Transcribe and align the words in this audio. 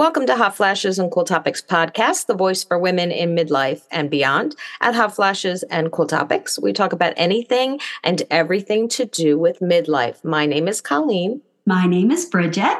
Welcome 0.00 0.24
to 0.28 0.36
Hot 0.36 0.56
Flashes 0.56 0.98
and 0.98 1.10
Cool 1.10 1.24
Topics 1.24 1.60
podcast, 1.60 2.24
the 2.24 2.34
voice 2.34 2.64
for 2.64 2.78
women 2.78 3.12
in 3.12 3.36
midlife 3.36 3.82
and 3.90 4.08
beyond. 4.08 4.56
At 4.80 4.94
Hot 4.94 5.14
Flashes 5.14 5.62
and 5.64 5.92
Cool 5.92 6.06
Topics, 6.06 6.58
we 6.58 6.72
talk 6.72 6.94
about 6.94 7.12
anything 7.18 7.80
and 8.02 8.22
everything 8.30 8.88
to 8.88 9.04
do 9.04 9.38
with 9.38 9.60
midlife. 9.60 10.24
My 10.24 10.46
name 10.46 10.68
is 10.68 10.80
Colleen. 10.80 11.42
My 11.66 11.84
name 11.84 12.10
is 12.10 12.24
Bridget. 12.24 12.78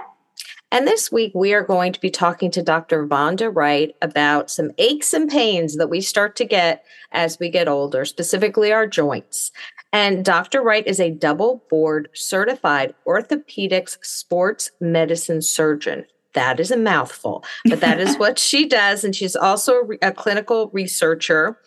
And 0.72 0.86
this 0.86 1.12
week, 1.12 1.32
we 1.34 1.52
are 1.52 1.62
going 1.62 1.92
to 1.92 2.00
be 2.00 2.08
talking 2.08 2.50
to 2.52 2.62
Dr. 2.62 3.06
Vonda 3.06 3.54
Wright 3.54 3.94
about 4.00 4.50
some 4.50 4.70
aches 4.78 5.12
and 5.12 5.28
pains 5.28 5.76
that 5.76 5.90
we 5.90 6.00
start 6.00 6.36
to 6.36 6.46
get 6.46 6.86
as 7.12 7.38
we 7.38 7.50
get 7.50 7.68
older, 7.68 8.06
specifically 8.06 8.72
our 8.72 8.86
joints. 8.86 9.52
And 9.92 10.24
Dr. 10.24 10.62
Wright 10.62 10.86
is 10.86 10.98
a 10.98 11.10
double 11.10 11.66
board 11.68 12.08
certified 12.14 12.94
orthopedics 13.06 14.02
sports 14.02 14.70
medicine 14.80 15.42
surgeon 15.42 16.06
that 16.34 16.60
is 16.60 16.70
a 16.70 16.76
mouthful, 16.76 17.44
but 17.66 17.80
that 17.80 18.00
is 18.00 18.16
what 18.16 18.38
she 18.38 18.66
does. 18.66 19.04
And 19.04 19.14
she's 19.14 19.36
also 19.36 19.88
a 20.02 20.12
clinical 20.12 20.70
researcher. 20.72 21.58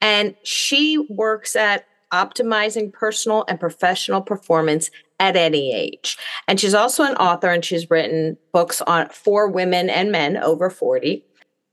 And 0.00 0.34
she 0.42 0.98
works 1.08 1.56
at 1.56 1.86
optimizing 2.12 2.92
personal 2.92 3.44
and 3.48 3.60
professional 3.60 4.20
performance 4.20 4.90
at 5.18 5.36
any 5.36 5.72
age. 5.72 6.16
And 6.48 6.58
she's 6.58 6.74
also 6.74 7.04
an 7.04 7.14
author 7.16 7.50
and 7.50 7.64
she's 7.64 7.90
written 7.90 8.36
books 8.52 8.80
on 8.82 9.08
for 9.10 9.48
women 9.48 9.90
and 9.90 10.10
men 10.10 10.36
over 10.36 10.70
40. 10.70 11.24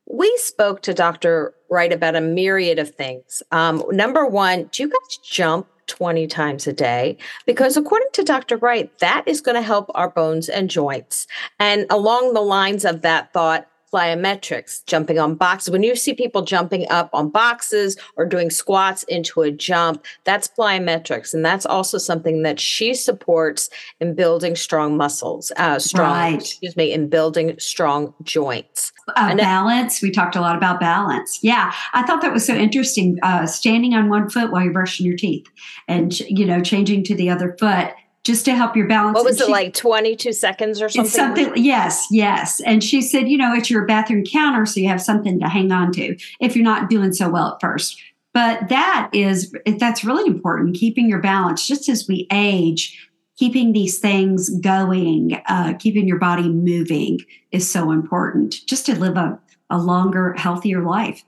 We 0.10 0.38
spoke 0.38 0.82
to 0.84 0.94
Dr. 0.94 1.54
Wright 1.70 1.92
about 1.92 2.16
a 2.16 2.22
myriad 2.22 2.80
of 2.80 2.94
things. 2.96 3.42
Um, 3.52 3.84
number 3.90 4.26
one, 4.26 4.70
do 4.72 4.84
you 4.84 4.90
guys 4.90 5.18
jump 5.24 5.68
20 5.88 6.28
times 6.28 6.68
a 6.68 6.74
day 6.74 7.18
because 7.46 7.78
according 7.78 8.10
to 8.14 8.24
Dr. 8.24 8.58
Wright, 8.58 8.92
that 9.00 9.24
is 9.26 9.42
going 9.42 9.56
to 9.56 9.62
help 9.62 9.90
our 9.96 10.10
bones 10.10 10.50
and 10.50 10.70
joints. 10.70 11.28
And 11.60 11.86
along 11.90 12.34
the 12.34 12.42
lines 12.42 12.86
of 12.86 13.02
that 13.02 13.34
thought, 13.34 13.68
plyometrics, 13.94 14.86
jumping 14.86 15.20
on 15.20 15.36
boxes. 15.36 15.72
When 15.72 15.84
you 15.84 15.96
see 15.96 16.14
people 16.14 16.44
jumping 16.44 16.86
up 16.90 17.10
on 17.14 17.30
boxes 17.30 17.98
or 18.16 18.26
doing 18.26 18.50
squats 18.50 19.04
into 19.04 19.42
a 19.42 19.52
jump, 19.52 20.06
that's 20.24 20.48
plyometrics. 20.48 21.34
And 21.34 21.46
that's 21.46 21.66
also 21.66 21.98
something 21.98 22.44
that 22.44 22.60
she 22.60 22.94
supports 22.94 23.70
in 24.00 24.16
building 24.16 24.56
strong 24.56 24.98
muscles, 24.98 25.52
uh, 25.58 25.80
strong, 25.80 26.12
right. 26.12 26.36
excuse 26.36 26.76
me, 26.76 26.92
in 26.92 27.10
building 27.10 27.56
strong 27.60 28.14
joints. 28.24 28.92
Uh, 29.16 29.36
balance. 29.36 30.02
We 30.02 30.12
talked 30.12 30.36
a 30.36 30.42
lot 30.42 30.58
about 30.58 30.80
balance. 30.80 31.40
Yeah. 31.42 31.74
I 31.94 32.04
thought 32.04 32.22
that 32.22 32.34
was 32.34 32.46
so 32.46 32.54
interesting. 32.54 33.18
Uh, 33.24 33.46
standing 33.46 33.94
on 33.94 34.10
one 34.10 34.30
foot 34.30 34.52
while 34.52 34.64
you're 34.64 34.74
brushing 34.74 35.06
your 35.06 35.16
teeth 35.16 35.48
and, 35.88 36.20
you 36.20 36.46
know, 36.46 36.62
changing 36.62 37.04
to 37.06 37.16
the 37.16 37.30
other 37.30 37.56
foot 37.60 37.94
just 38.28 38.46
to 38.46 38.54
help 38.56 38.76
your 38.76 38.88
balance. 38.88 39.16
What 39.16 39.26
was 39.26 39.42
it 39.42 39.50
like 39.50 39.74
22 39.74 40.34
seconds 40.34 40.82
or 40.82 40.90
something? 40.90 41.10
Something 41.10 41.54
yes, 41.56 42.06
yes. 42.12 42.60
And 42.60 42.84
she 42.84 43.02
said, 43.02 43.28
you 43.28 43.38
know, 43.38 43.56
it's 43.56 43.72
your 43.72 43.86
bathroom 43.86 44.24
counter 44.24 44.66
so 44.66 44.80
you 44.80 44.88
have 44.90 45.02
something 45.02 45.40
to 45.40 45.48
hang 45.48 45.72
on 45.72 45.92
to 45.94 46.16
if 46.40 46.56
you're 46.56 46.64
not 46.64 46.90
doing 46.90 47.14
so 47.14 47.30
well 47.30 47.54
at 47.54 47.62
first. 47.62 48.00
But 48.34 48.70
that 48.70 49.10
is 49.14 49.56
that's 49.80 50.04
really 50.04 50.28
important 50.28 50.76
keeping 50.76 51.10
your 51.10 51.22
balance 51.22 51.66
just 51.66 51.90
as 51.90 52.08
we 52.08 52.28
age 52.32 52.96
keeping 53.38 53.72
these 53.72 54.00
things 54.00 54.50
going, 54.62 55.40
uh, 55.48 55.74
keeping 55.80 56.08
your 56.08 56.18
body 56.18 56.50
moving 56.50 57.20
is 57.52 57.70
so 57.70 57.92
important 57.92 58.56
just 58.66 58.86
to 58.88 59.00
live 59.00 59.16
a, 59.16 59.40
a 59.70 59.78
longer, 59.78 60.34
healthier 60.34 60.82
life. 60.82 61.24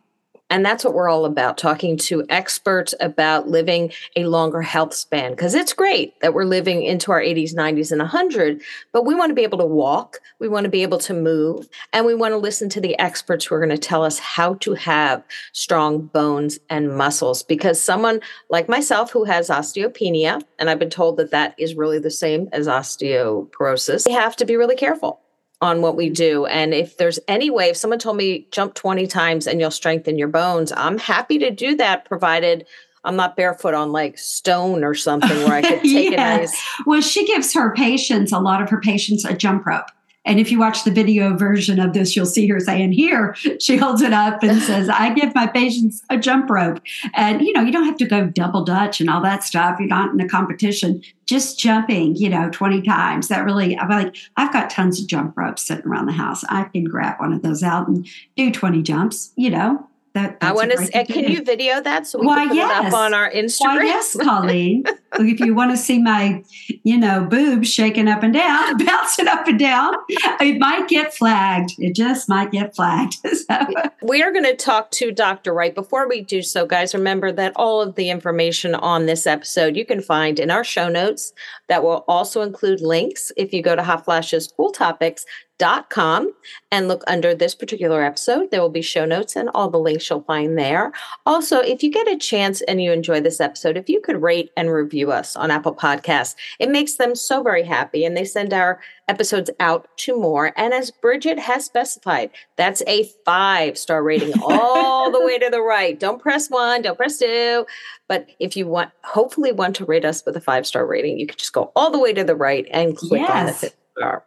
And 0.50 0.66
that's 0.66 0.83
what 0.83 0.94
we're 0.94 1.09
all 1.09 1.25
about 1.25 1.58
talking 1.58 1.97
to 1.97 2.25
experts 2.30 2.95
about 3.00 3.47
living 3.47 3.92
a 4.16 4.25
longer 4.25 4.61
health 4.61 4.94
span. 4.94 5.31
Because 5.31 5.53
it's 5.53 5.73
great 5.73 6.19
that 6.22 6.33
we're 6.33 6.45
living 6.45 6.83
into 6.83 7.11
our 7.11 7.22
80s, 7.22 7.53
90s, 7.53 7.91
and 7.91 8.00
100, 8.00 8.61
but 8.91 9.06
we 9.06 9.16
want 9.16 9.29
to 9.29 9.35
be 9.35 9.44
able 9.44 9.59
to 9.59 9.66
walk, 9.66 10.19
we 10.40 10.47
want 10.47 10.63
to 10.63 10.69
be 10.69 10.81
able 10.81 10.97
to 11.00 11.13
move, 11.13 11.69
and 11.94 12.06
we 12.06 12.16
want 12.16 12.31
to 12.31 12.38
listen 12.38 12.69
to 12.69 12.81
the 12.81 12.97
experts 13.00 13.46
who 13.46 13.56
are 13.56 13.59
going 13.59 13.69
to 13.69 13.78
tell 13.78 14.03
us 14.03 14.19
how 14.19 14.56
to 14.56 14.74
have 14.74 15.24
strong 15.53 16.01
bones 16.01 16.59
and 16.69 16.95
muscles. 16.95 17.44
Because 17.44 17.79
someone 17.79 18.19
like 18.50 18.68
myself 18.68 19.12
who 19.12 19.24
has 19.25 19.50
osteopenia, 19.50 20.41
and 20.57 20.69
I've 20.69 20.79
been 20.79 20.90
told 20.90 21.18
that 21.18 21.31
that 21.31 21.56
is 21.57 21.75
really 21.75 22.00
the 22.00 22.12
same 22.12 22.50
as 22.51 22.68
osteoporosis, 22.68 24.06
we 24.06 24.13
have 24.13 24.35
to 24.38 24.45
be 24.45 24.56
really 24.56 24.75
careful 24.75 25.22
on 25.62 25.81
what 25.81 25.96
we 25.96 26.09
do. 26.09 26.46
And 26.46 26.74
if 26.74 26.97
there's 26.97 27.20
any 27.28 27.50
way, 27.50 27.70
if 27.70 27.78
someone 27.78 28.00
told 28.00 28.18
me 28.18 28.47
jump 28.52 28.75
20 28.75 29.08
times 29.08 29.46
and 29.46 29.59
you'll 29.59 29.72
strengthen 29.72 30.18
your 30.18 30.30
bones, 30.30 30.72
I'm 30.75 30.97
happy 30.97 31.38
to 31.40 31.52
do 31.52 31.75
that, 31.75 32.06
provided 32.06 32.66
I'm 33.03 33.16
not 33.16 33.36
barefoot 33.36 33.74
on 33.74 33.92
like 33.92 34.18
stone 34.18 34.84
or 34.84 34.94
something 34.94 35.38
where 35.44 35.53
I 35.53 35.62
could 35.62 35.81
take 35.84 36.12
yeah. 36.12 36.36
it. 36.36 36.40
Nice. 36.40 36.64
Well, 36.86 37.02
she 37.02 37.25
gives 37.25 37.53
her 37.53 37.74
patients, 37.74 38.31
a 38.31 38.40
lot 38.40 38.62
of 38.62 38.69
her 38.69 38.80
patients, 38.80 39.25
a 39.25 39.34
jump 39.34 39.66
rope. 39.66 39.86
And 40.25 40.40
if 40.40 40.52
you 40.52 40.59
watch 40.59 40.84
the 40.84 40.91
video 40.91 41.35
version 41.35 41.80
of 41.80 41.94
this, 41.94 42.16
you'll 42.16 42.25
see 42.25 42.47
her 42.47 42.59
saying, 42.59 42.91
Here, 42.91 43.35
she 43.59 43.78
holds 43.78 44.02
it 44.02 44.13
up 44.13 44.44
and 44.44 44.62
says, 44.62 44.90
I 44.90 45.13
give 45.13 45.34
my 45.34 45.47
patients 45.47 46.02
a 46.09 46.18
jump 46.18 46.50
rope. 46.50 46.81
And, 47.13 47.41
you 47.41 47.53
know, 47.53 47.62
you 47.62 47.72
don't 47.72 47.85
have 47.85 47.97
to 47.97 48.06
go 48.06 48.28
double 48.28 48.63
Dutch 48.63 49.00
and 49.00 49.09
all 49.09 49.22
that 49.22 49.44
stuff. 49.44 49.78
You're 49.80 49.88
not 49.88 50.13
in 50.13 50.19
a 50.19 50.28
competition, 50.28 51.02
just 51.25 51.57
jumping, 51.57 52.16
you 52.16 52.30
know, 52.30 52.50
20 52.52 52.81
times. 52.81 53.28
That 53.30 53.46
really, 53.46 53.78
I'm 53.78 53.90
like, 53.90 54.16
I've 54.35 54.53
got 54.53 54.69
tons 54.69 55.02
of 55.02 55.07
jump 55.07 55.38
ropes 55.38 55.63
sitting 55.63 55.88
around 55.88 56.07
the 56.07 56.13
house. 56.13 56.44
I 56.50 56.63
can 56.66 56.84
grab 56.84 57.19
one 57.19 57.34
of 57.34 57.41
those 57.41 57.63
out 57.63 57.88
and 57.88 58.07
do 58.36 58.51
20 58.51 58.81
jumps, 58.84 59.31
you 59.36 59.50
know, 59.50 59.88
that, 60.14 60.38
I 60.42 60.53
want 60.53 60.72
to. 60.72 61.06
Can 61.06 61.31
you 61.31 61.44
video 61.44 61.81
that 61.81 62.08
so 62.08 62.20
we 62.20 62.25
Why, 62.25 62.36
can 62.40 62.47
put 62.50 62.58
yes. 62.58 62.86
it 62.86 62.88
up 62.88 62.94
on 62.94 63.14
our 63.14 63.30
Instagram? 63.30 63.78
Why, 63.78 63.84
yes, 63.84 64.18
Colleen. 64.24 64.84
if 65.14 65.40
you 65.40 65.53
want 65.53 65.72
to 65.72 65.78
see 65.78 66.02
my, 66.02 66.44
you 66.84 66.97
know, 66.97 67.25
boobs 67.25 67.72
shaking 67.72 68.08
up 68.08 68.24
and 68.24 68.34
down, 68.34 68.78
bouncing 68.86 69.28
up 69.28 69.48
and 69.48 69.59
down, 69.59 69.94
it 70.09 70.58
might 70.58 70.88
get 70.88 71.14
flagged. 71.14 71.74
It 71.78 71.96
just 71.96 72.28
might 72.28 72.52
get 72.52 72.75
flagged. 72.75 73.16
so. 73.34 73.68
We 74.02 74.24
are 74.24 74.31
going 74.31 74.46
to 74.46 74.56
talk 74.56 74.90
to 74.92 75.12
Dr. 75.12 75.53
Wright. 75.53 75.75
Before 75.75 76.08
we 76.09 76.22
do 76.22 76.42
so, 76.42 76.66
guys, 76.66 76.96
remember 76.96 77.31
that 77.31 77.53
all 77.56 77.81
of 77.81 77.96
the 77.96 78.09
information 78.09 78.74
on 78.75 79.06
this 79.06 79.28
episode 79.28 79.75
you 79.75 79.86
can 79.86 80.02
find 80.02 80.40
in 80.40 80.50
our 80.50 80.64
show 80.64 80.90
notes. 80.90 81.34
That 81.68 81.84
will 81.84 82.03
also 82.08 82.42
include 82.42 82.81
links 82.81 83.31
if 83.38 83.53
you 83.53 83.62
go 83.62 83.75
to 83.75 83.84
Hot 83.84 84.06
Flashes 84.06 84.52
Cool 84.58 84.72
Topics 84.72 85.25
dot 85.59 85.90
com 85.90 86.34
and 86.72 86.88
look 86.88 87.03
under 87.06 87.36
this 87.36 87.53
particular 87.53 88.02
episode. 88.02 88.50
There 88.50 88.62
will 88.62 88.70
be 88.70 88.81
show 88.81 89.06
notes 89.06 89.36
and 89.36 89.50
all 89.53 89.70
the 89.70 89.78
links 89.78 90.09
you'll 90.09 90.24
find 90.24 90.58
there. 90.58 90.92
Also, 91.25 91.59
if 91.59 91.84
you 91.84 91.92
get 91.92 92.08
a 92.08 92.18
chance 92.18 92.62
and 92.62 92.81
you 92.81 92.92
enjoy 92.92 93.22
this 93.22 93.40
episode, 93.40 93.78
if 93.78 93.90
you 93.90 94.02
could 94.02 94.22
rate 94.22 94.50
and 94.58 94.72
review 94.72 95.12
us 95.12 95.36
on 95.36 95.52
Apple 95.52 95.75
Podcasts, 95.75 96.36
it 96.59 96.72
makes 96.72 96.96
them 96.96 97.14
so 97.14 97.44
very 97.44 97.64
happy 97.64 98.06
and 98.06 98.18
they 98.18 98.25
send 98.25 98.53
our 98.53 98.80
episodes 99.09 99.50
out 99.59 99.90
to 99.98 100.18
more. 100.19 100.53
And 100.56 100.74
as 100.74 100.92
Bridget 100.92 101.38
has 101.38 101.66
specified, 101.66 102.31
that's 102.56 102.81
a 102.88 103.09
five 103.25 103.78
star 103.78 104.02
rating 104.02 104.34
all 104.42 105.12
the 105.12 105.24
way 105.24 105.38
to 105.38 105.50
the 105.50 105.62
right. 105.62 106.00
Don't 106.00 106.22
press 106.22 106.50
one, 106.50 106.81
don't 106.81 106.98
press 106.98 107.19
two. 107.19 107.66
But 108.08 108.28
if 108.40 108.56
you 108.56 108.66
want, 108.66 108.92
hopefully, 109.03 109.52
want 109.52 109.75
to 109.75 109.86
rate 109.86 110.06
us 110.06 110.24
with 110.25 110.38
a 110.38 110.42
five 110.42 110.66
star 110.66 110.88
rating, 110.88 111.19
you 111.19 111.28
could 111.28 111.38
just 111.38 111.53
go 111.53 111.72
all 111.75 111.92
the 111.92 112.00
way 112.00 112.14
to 112.14 112.24
the 112.24 112.36
right 112.36 112.66
and 112.72 112.96
click 112.96 113.22
yes. 113.22 113.30
on 113.30 113.46
the 113.46 113.53
fifth 113.53 113.75
star 113.98 114.24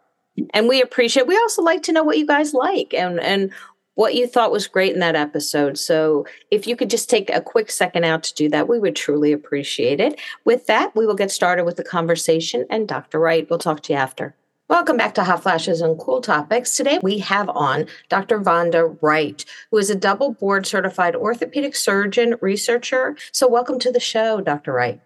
and 0.53 0.67
we 0.67 0.81
appreciate 0.81 1.27
we 1.27 1.37
also 1.37 1.61
like 1.61 1.83
to 1.83 1.91
know 1.91 2.03
what 2.03 2.17
you 2.17 2.25
guys 2.25 2.53
like 2.53 2.93
and 2.93 3.19
and 3.19 3.51
what 3.95 4.15
you 4.15 4.25
thought 4.25 4.51
was 4.51 4.67
great 4.67 4.93
in 4.93 4.99
that 4.99 5.15
episode 5.15 5.77
so 5.77 6.25
if 6.51 6.65
you 6.65 6.75
could 6.75 6.89
just 6.89 7.09
take 7.09 7.29
a 7.29 7.41
quick 7.41 7.69
second 7.69 8.03
out 8.03 8.23
to 8.23 8.33
do 8.33 8.49
that 8.49 8.67
we 8.67 8.79
would 8.79 8.95
truly 8.95 9.31
appreciate 9.31 9.99
it 9.99 10.19
with 10.45 10.65
that 10.67 10.95
we 10.95 11.05
will 11.05 11.15
get 11.15 11.31
started 11.31 11.65
with 11.65 11.75
the 11.75 11.83
conversation 11.83 12.65
and 12.69 12.87
dr 12.87 13.19
wright 13.19 13.49
we'll 13.49 13.59
talk 13.59 13.81
to 13.81 13.93
you 13.93 13.99
after 13.99 14.35
Welcome 14.69 14.95
back 14.95 15.13
to 15.15 15.25
Hot 15.25 15.43
Flashes 15.43 15.81
and 15.81 15.99
Cool 15.99 16.21
Topics. 16.21 16.77
Today 16.77 16.97
we 17.03 17.19
have 17.19 17.49
on 17.49 17.85
Dr. 18.07 18.39
Vonda 18.39 18.97
Wright, 19.01 19.43
who 19.69 19.77
is 19.77 19.89
a 19.89 19.95
double 19.95 20.33
board 20.33 20.65
certified 20.65 21.17
orthopedic 21.17 21.75
surgeon 21.75 22.35
researcher. 22.39 23.17
So, 23.33 23.47
welcome 23.47 23.77
to 23.79 23.91
the 23.91 23.99
show, 23.99 24.39
Dr. 24.39 24.71
Wright. 24.71 25.01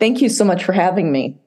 Thank 0.00 0.20
you 0.20 0.28
so 0.28 0.44
much 0.44 0.64
for 0.64 0.72
having 0.72 1.12
me 1.12 1.38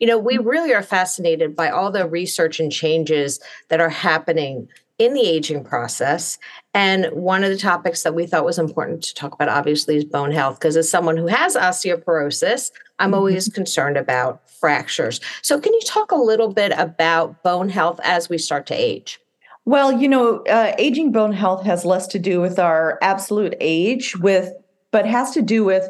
you 0.00 0.06
know, 0.06 0.18
we 0.18 0.38
really 0.38 0.74
are 0.74 0.82
fascinated 0.82 1.54
by 1.54 1.68
all 1.68 1.92
the 1.92 2.08
research 2.08 2.58
and 2.58 2.72
changes 2.72 3.38
that 3.68 3.80
are 3.80 3.90
happening 3.90 4.68
in 4.98 5.14
the 5.14 5.22
aging 5.22 5.64
process. 5.64 6.38
And 6.74 7.06
one 7.12 7.44
of 7.44 7.50
the 7.50 7.56
topics 7.56 8.02
that 8.02 8.14
we 8.14 8.26
thought 8.26 8.44
was 8.44 8.58
important 8.58 9.02
to 9.04 9.14
talk 9.14 9.32
about, 9.32 9.48
obviously, 9.48 9.96
is 9.96 10.04
bone 10.04 10.32
health. 10.32 10.58
Because 10.58 10.76
as 10.76 10.90
someone 10.90 11.16
who 11.16 11.26
has 11.26 11.56
osteoporosis, 11.56 12.70
I'm 12.98 13.08
mm-hmm. 13.08 13.14
always 13.14 13.48
concerned 13.48 13.96
about 13.96 14.48
fractures. 14.50 15.20
So, 15.42 15.58
can 15.58 15.72
you 15.72 15.80
talk 15.86 16.12
a 16.12 16.16
little 16.16 16.52
bit 16.52 16.72
about 16.76 17.42
bone 17.42 17.70
health 17.70 17.98
as 18.02 18.28
we 18.28 18.36
start 18.36 18.66
to 18.66 18.74
age? 18.74 19.20
Well, 19.64 19.92
you 19.92 20.08
know, 20.08 20.42
uh, 20.44 20.74
aging 20.78 21.12
bone 21.12 21.32
health 21.32 21.64
has 21.64 21.84
less 21.84 22.06
to 22.08 22.18
do 22.18 22.40
with 22.40 22.58
our 22.58 22.98
absolute 23.02 23.54
age, 23.60 24.16
with 24.16 24.52
but 24.90 25.06
has 25.06 25.30
to 25.32 25.42
do 25.42 25.64
with 25.64 25.88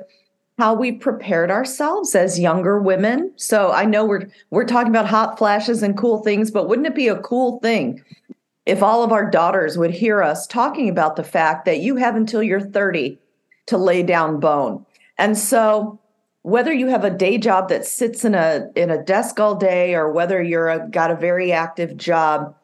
how 0.60 0.74
we 0.74 0.92
prepared 0.92 1.50
ourselves 1.50 2.14
as 2.14 2.38
younger 2.38 2.78
women. 2.78 3.32
So 3.36 3.72
I 3.72 3.86
know 3.86 4.04
we're 4.04 4.28
we're 4.50 4.66
talking 4.66 4.90
about 4.90 5.06
hot 5.06 5.38
flashes 5.38 5.82
and 5.82 5.96
cool 5.96 6.18
things, 6.18 6.50
but 6.50 6.68
wouldn't 6.68 6.86
it 6.86 6.94
be 6.94 7.08
a 7.08 7.18
cool 7.20 7.60
thing 7.60 8.04
if 8.66 8.82
all 8.82 9.02
of 9.02 9.10
our 9.10 9.30
daughters 9.30 9.78
would 9.78 9.90
hear 9.90 10.22
us 10.22 10.46
talking 10.46 10.90
about 10.90 11.16
the 11.16 11.24
fact 11.24 11.64
that 11.64 11.80
you 11.80 11.96
have 11.96 12.14
until 12.14 12.42
you're 12.42 12.60
30 12.60 13.18
to 13.68 13.78
lay 13.78 14.02
down 14.02 14.38
bone. 14.38 14.84
And 15.16 15.38
so 15.38 15.98
whether 16.42 16.74
you 16.74 16.88
have 16.88 17.04
a 17.04 17.10
day 17.10 17.38
job 17.38 17.70
that 17.70 17.86
sits 17.86 18.22
in 18.26 18.34
a 18.34 18.66
in 18.76 18.90
a 18.90 19.02
desk 19.02 19.40
all 19.40 19.54
day 19.54 19.94
or 19.94 20.12
whether 20.12 20.42
you're 20.42 20.68
a, 20.68 20.86
got 20.90 21.10
a 21.10 21.16
very 21.16 21.52
active 21.52 21.96
job 21.96 22.54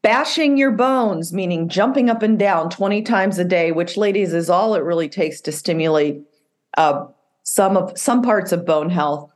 bashing 0.00 0.56
your 0.56 0.70
bones, 0.70 1.34
meaning 1.34 1.68
jumping 1.68 2.08
up 2.08 2.22
and 2.22 2.38
down 2.38 2.70
20 2.70 3.02
times 3.02 3.38
a 3.38 3.44
day, 3.44 3.72
which 3.72 3.98
ladies 3.98 4.32
is 4.32 4.48
all 4.48 4.74
it 4.74 4.82
really 4.82 5.10
takes 5.10 5.42
to 5.42 5.52
stimulate 5.52 6.22
uh, 6.76 7.06
some 7.42 7.76
of 7.76 7.98
some 7.98 8.22
parts 8.22 8.52
of 8.52 8.64
bone 8.64 8.90
health, 8.90 9.32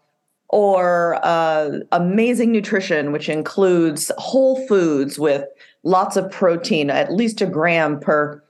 or 0.48 1.18
uh, 1.24 1.78
amazing 1.92 2.52
nutrition, 2.52 3.12
which 3.12 3.28
includes 3.28 4.12
whole 4.18 4.66
foods 4.68 5.18
with 5.18 5.44
lots 5.82 6.16
of 6.16 6.30
protein, 6.30 6.90
at 6.90 7.12
least 7.12 7.40
a 7.40 7.46
gram 7.46 7.98
per 7.98 8.42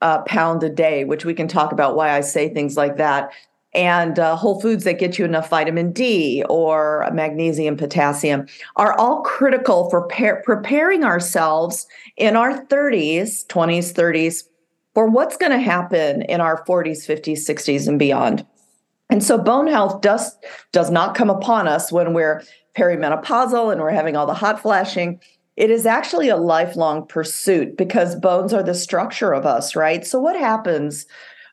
uh, 0.00 0.22
pound 0.22 0.62
a 0.64 0.68
day, 0.68 1.04
which 1.04 1.24
we 1.24 1.34
can 1.34 1.46
talk 1.46 1.72
about 1.72 1.94
why 1.94 2.10
I 2.10 2.20
say 2.20 2.48
things 2.48 2.76
like 2.76 2.96
that. 2.96 3.30
And 3.74 4.18
uh, 4.18 4.36
whole 4.36 4.60
foods 4.60 4.84
that 4.84 4.98
get 4.98 5.18
you 5.18 5.24
enough 5.24 5.48
vitamin 5.48 5.92
D 5.92 6.44
or 6.50 7.08
magnesium, 7.12 7.76
potassium 7.76 8.46
are 8.76 8.98
all 8.98 9.22
critical 9.22 9.88
for 9.88 10.06
par- 10.08 10.42
preparing 10.44 11.04
ourselves 11.04 11.86
in 12.16 12.36
our 12.36 12.66
30s, 12.66 13.46
20s, 13.46 13.94
30s 13.94 14.44
for 14.94 15.08
what's 15.08 15.36
going 15.36 15.52
to 15.52 15.58
happen 15.58 16.22
in 16.22 16.40
our 16.40 16.64
40s, 16.64 17.06
50s, 17.06 17.48
60s, 17.48 17.88
and 17.88 17.98
beyond. 17.98 18.46
And 19.10 19.22
so 19.22 19.38
bone 19.38 19.66
health 19.66 20.00
does, 20.00 20.36
does 20.72 20.90
not 20.90 21.14
come 21.14 21.30
upon 21.30 21.68
us 21.68 21.92
when 21.92 22.14
we're 22.14 22.42
perimenopausal 22.76 23.70
and 23.70 23.80
we're 23.80 23.90
having 23.90 24.16
all 24.16 24.26
the 24.26 24.34
hot 24.34 24.60
flashing. 24.60 25.20
It 25.56 25.70
is 25.70 25.84
actually 25.84 26.28
a 26.28 26.36
lifelong 26.36 27.06
pursuit 27.06 27.76
because 27.76 28.16
bones 28.16 28.54
are 28.54 28.62
the 28.62 28.74
structure 28.74 29.32
of 29.32 29.44
us, 29.44 29.76
right? 29.76 30.06
So, 30.06 30.18
what 30.18 30.36
happens 30.36 31.04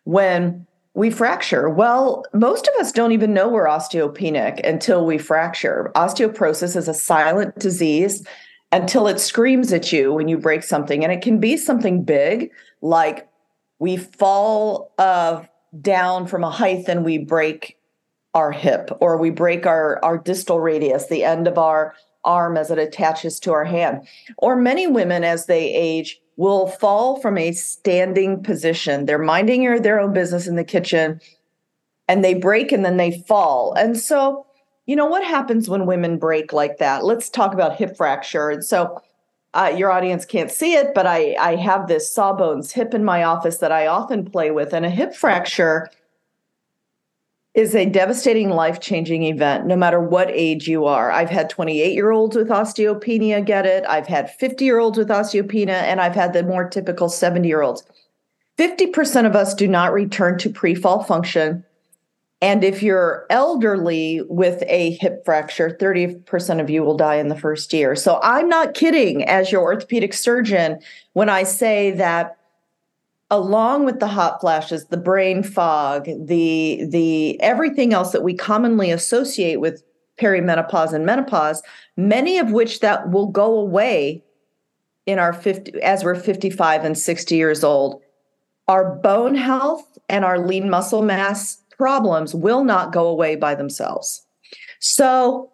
when 0.06 0.66
we 1.00 1.10
fracture. 1.10 1.70
Well, 1.70 2.26
most 2.34 2.68
of 2.68 2.82
us 2.82 2.92
don't 2.92 3.14
even 3.14 3.34
know 3.34 3.48
we're 3.48 3.68
osteopenic 3.68 4.66
until 4.68 5.06
we 5.06 5.18
fracture. 5.18 5.94
Osteoporosis 5.96 6.76
is 6.76 6.90
a 6.90 6.94
silent 6.94 7.58
disease 7.58 8.26
until 8.74 9.08
it 9.08 9.20
screams 9.20 9.72
at 9.72 9.94
you 9.94 10.14
when 10.14 10.28
you 10.28 10.38
break 10.38 10.62
something. 10.62 11.02
And 11.02 11.14
it 11.14 11.22
can 11.22 11.40
be 11.40 11.56
something 11.56 12.04
big, 12.04 12.52
like 12.82 13.29
we 13.80 13.98
fall 13.98 14.94
uh, 14.98 15.44
down 15.82 16.28
from 16.28 16.44
a 16.44 16.50
height 16.50 16.86
and 16.88 17.04
we 17.04 17.18
break 17.18 17.78
our 18.34 18.52
hip, 18.52 18.92
or 19.02 19.18
we 19.18 19.32
break 19.32 19.66
our, 19.66 20.04
our 20.04 20.18
distal 20.18 20.60
radius, 20.60 21.08
the 21.08 21.24
end 21.24 21.48
of 21.48 21.58
our 21.58 21.96
arm 22.24 22.58
as 22.58 22.70
it 22.70 22.78
attaches 22.78 23.40
to 23.40 23.52
our 23.52 23.66
hand. 23.66 24.08
Or 24.38 24.56
many 24.56 24.86
women, 24.86 25.24
as 25.24 25.48
they 25.48 25.74
age, 25.74 26.22
will 26.36 26.68
fall 26.68 27.20
from 27.20 27.38
a 27.38 27.52
standing 27.54 28.44
position. 28.44 29.06
They're 29.06 29.18
minding 29.18 29.82
their 29.82 30.00
own 30.00 30.14
business 30.14 30.48
in 30.48 30.56
the 30.56 30.64
kitchen 30.64 31.20
and 32.08 32.24
they 32.24 32.34
break 32.34 32.72
and 32.72 32.86
then 32.86 32.98
they 32.98 33.24
fall. 33.28 33.74
And 33.74 33.98
so, 33.98 34.46
you 34.86 34.96
know, 34.96 35.06
what 35.06 35.24
happens 35.24 35.70
when 35.70 35.86
women 35.86 36.18
break 36.18 36.54
like 36.54 36.78
that? 36.78 37.04
Let's 37.04 37.30
talk 37.30 37.54
about 37.54 37.76
hip 37.76 37.98
fracture. 37.98 38.50
And 38.50 38.64
so, 38.64 39.02
uh, 39.54 39.74
your 39.76 39.92
audience 39.92 40.26
can't 40.26 40.52
see 40.52 40.76
it, 40.76 40.94
but 40.94 41.08
I, 41.08 41.36
I 41.40 41.56
have 41.56 41.88
this 41.88 42.12
sawbones 42.12 42.72
hip 42.72 42.94
in 42.94 43.04
my 43.04 43.24
office 43.24 43.58
that 43.58 43.72
I 43.72 43.88
often 43.88 44.30
play 44.30 44.52
with. 44.52 44.74
And 44.74 44.86
a 44.86 44.90
hip 44.90 45.16
fracture 45.16 45.90
is 47.56 47.74
a 47.74 47.86
devastating 47.86 48.50
life 48.50 48.80
changing 48.80 49.24
event, 49.24 49.66
no 49.66 49.76
matter 49.76 50.00
what 50.00 50.30
age 50.30 50.68
you 50.68 50.86
are. 50.86 51.12
I've 51.12 51.32
had 51.32 51.50
28 51.50 51.94
year 51.94 52.12
olds 52.12 52.36
with 52.36 52.50
osteopenia 52.50 53.44
get 53.44 53.66
it, 53.66 53.84
I've 53.90 54.08
had 54.08 54.30
50 54.30 54.64
year 54.66 54.78
olds 54.78 54.98
with 54.98 55.10
osteopenia, 55.10 55.70
and 55.70 56.00
I've 56.00 56.16
had 56.16 56.34
the 56.34 56.44
more 56.44 56.70
typical 56.70 57.10
70 57.10 57.48
year 57.48 57.64
olds. 57.64 57.84
50% 58.60 59.26
of 59.26 59.36
us 59.36 59.56
do 59.56 59.68
not 59.68 59.94
return 59.94 60.38
to 60.40 60.50
pre 60.50 60.76
fall 60.76 61.04
function. 61.04 61.66
And 62.42 62.64
if 62.64 62.82
you're 62.82 63.26
elderly 63.30 64.22
with 64.30 64.64
a 64.68 64.92
hip 65.02 65.26
fracture, 65.26 65.78
30% 65.80 66.62
of 66.62 66.70
you 66.70 66.84
will 66.84 66.96
die 66.96 67.16
in 67.16 67.28
the 67.28 67.36
first 67.36 67.74
year. 67.74 67.96
So 67.96 68.20
I'm 68.24 68.48
not 68.48 68.74
kidding 68.74 69.26
as 69.26 69.52
your 69.52 69.62
orthopedic 69.62 70.14
surgeon 70.14 70.80
when 71.14 71.28
I 71.28 71.44
say 71.44 71.92
that 71.92 72.38
along 73.32 73.86
with 73.86 74.00
the 74.00 74.08
hot 74.08 74.42
flashes 74.42 74.86
the 74.86 74.98
brain 74.98 75.44
fog 75.44 76.06
the 76.06 76.84
the 76.90 77.40
everything 77.42 77.94
else 77.94 78.12
that 78.12 78.24
we 78.24 78.34
commonly 78.34 78.90
associate 78.90 79.58
with 79.60 79.84
perimenopause 80.20 80.94
and 80.94 81.06
menopause 81.06 81.62
many 81.96 82.40
of 82.40 82.52
which 82.52 82.80
that 82.80 83.12
will 83.12 83.28
go 83.28 83.56
away 83.56 84.24
in 85.06 85.20
our 85.20 85.32
50 85.34 85.80
as 85.82 86.04
we're 86.04 86.16
55 86.16 86.84
and 86.84 86.98
60 86.98 87.36
years 87.36 87.64
old 87.64 88.02
our 88.68 88.96
bone 88.96 89.36
health 89.36 89.98
and 90.10 90.26
our 90.26 90.40
lean 90.40 90.70
muscle 90.70 91.04
mass 91.04 91.62
problems 91.80 92.36
will 92.36 92.64
not 92.64 92.94
go 92.94 93.08
away 93.08 93.36
by 93.36 93.56
themselves 93.56 94.28
so 94.80 95.52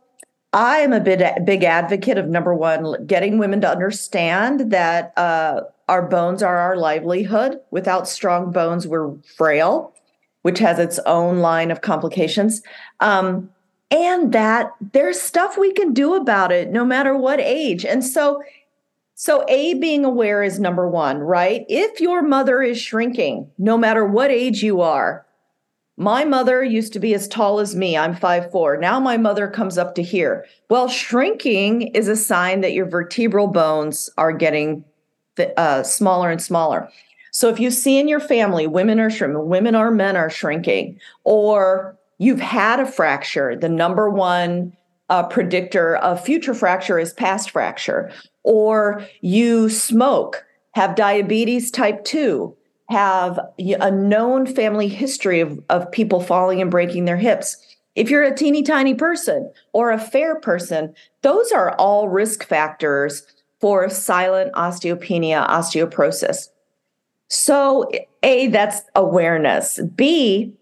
I 0.54 0.78
am 0.78 0.94
a 0.94 1.02
big, 1.02 1.22
big 1.44 1.64
advocate 1.64 2.18
of 2.18 2.30
number 2.30 2.54
one, 2.54 3.06
getting 3.06 3.38
women 3.38 3.60
to 3.62 3.70
understand 3.70 4.72
that 4.72 5.12
uh, 5.18 5.62
our 5.90 6.02
bones 6.08 6.42
are 6.42 6.58
our 6.58 6.78
livelihood. 6.78 7.60
Without 7.72 8.08
strong 8.08 8.52
bones, 8.52 8.88
we're 8.88 9.14
frail, 9.36 9.94
which 10.44 10.60
has 10.60 10.80
its 10.80 10.98
own 11.00 11.40
line 11.40 11.72
of 11.72 11.82
complications. 11.82 12.62
Um, 13.02 13.50
and 13.92 14.32
that 14.32 14.72
there's 14.94 15.20
stuff 15.20 15.58
we 15.58 15.74
can 15.74 15.94
do 15.94 16.16
about 16.16 16.52
it 16.52 16.72
no 16.72 16.86
matter 16.86 17.16
what 17.18 17.40
age. 17.40 17.84
And 17.84 18.04
so, 18.04 18.42
so 19.14 19.44
A, 19.48 19.74
being 19.76 20.06
aware 20.06 20.42
is 20.42 20.60
number 20.60 20.88
one, 20.88 21.20
right? 21.20 21.66
If 21.68 22.00
your 22.00 22.22
mother 22.22 22.62
is 22.62 22.80
shrinking, 22.80 23.50
no 23.58 23.78
matter 23.78 24.06
what 24.06 24.32
age 24.32 24.64
you 24.64 24.82
are, 24.82 25.25
my 25.98 26.26
mother 26.26 26.64
used 26.64 26.94
to 26.94 27.00
be 27.00 27.14
as 27.14 27.28
tall 27.28 27.60
as 27.60 27.76
me. 27.76 27.98
I'm 27.98 28.16
five 28.16 28.52
four. 28.52 28.78
Now 28.78 29.00
my 29.00 29.18
mother 29.18 29.48
comes 29.48 29.78
up 29.78 29.96
to 29.96 30.04
here. 30.04 30.46
Well, 30.70 30.88
shrinking 30.88 31.84
is 31.94 32.08
a 32.08 32.16
sign 32.16 32.62
that 32.62 32.74
your 32.74 32.88
vertebral 32.88 33.48
bones 33.48 34.10
are 34.18 34.34
getting 34.34 34.84
uh, 35.58 35.84
smaller 35.84 36.30
and 36.30 36.42
smaller. 36.42 36.90
So 37.32 37.50
if 37.50 37.60
you 37.60 37.72
see 37.72 38.00
in 38.00 38.08
your 38.08 38.20
family 38.20 38.68
women 38.68 39.00
are 39.00 39.10
shrinking, 39.10 39.48
women 39.48 39.76
or 39.76 39.92
men 39.92 40.16
are 40.16 40.30
shrinking, 40.30 41.00
or 41.24 41.98
you've 42.18 42.40
had 42.40 42.80
a 42.80 42.86
fracture, 42.86 43.56
the 43.56 43.70
number 43.70 44.10
one 44.10 44.76
uh, 45.10 45.24
predictor 45.24 45.98
of 45.98 46.24
future 46.24 46.54
fracture 46.54 46.98
is 46.98 47.14
past 47.14 47.52
fracture, 47.52 48.12
or 48.44 49.06
you 49.22 49.70
smoke, 49.70 50.46
have 50.74 50.96
diabetes 50.96 51.72
type 51.72 52.04
2, 52.04 52.56
have 52.90 53.40
a 53.60 53.92
known 53.92 54.46
family 54.46 54.88
history 54.88 55.40
of, 55.40 55.60
of 55.70 55.92
people 55.92 56.22
falling 56.22 56.62
and 56.62 56.70
breaking 56.70 57.06
their 57.06 57.18
hips. 57.18 57.58
If 57.96 58.10
you're 58.10 58.24
a 58.24 58.36
teeny 58.36 58.62
tiny 58.62 58.94
person 58.94 59.52
or 59.74 59.92
a 59.92 60.00
fair 60.00 60.40
person, 60.40 60.94
those 61.22 61.52
are 61.52 61.74
all 61.76 62.10
risk 62.10 62.46
factors 62.46 63.24
for 63.60 63.90
silent 63.90 64.54
osteopenia, 64.54 65.48
osteoporosis. 65.50 66.50
So, 67.30 67.90
A, 68.22 68.48
that's 68.48 68.82
awareness. 68.94 69.80
B, 69.96 70.54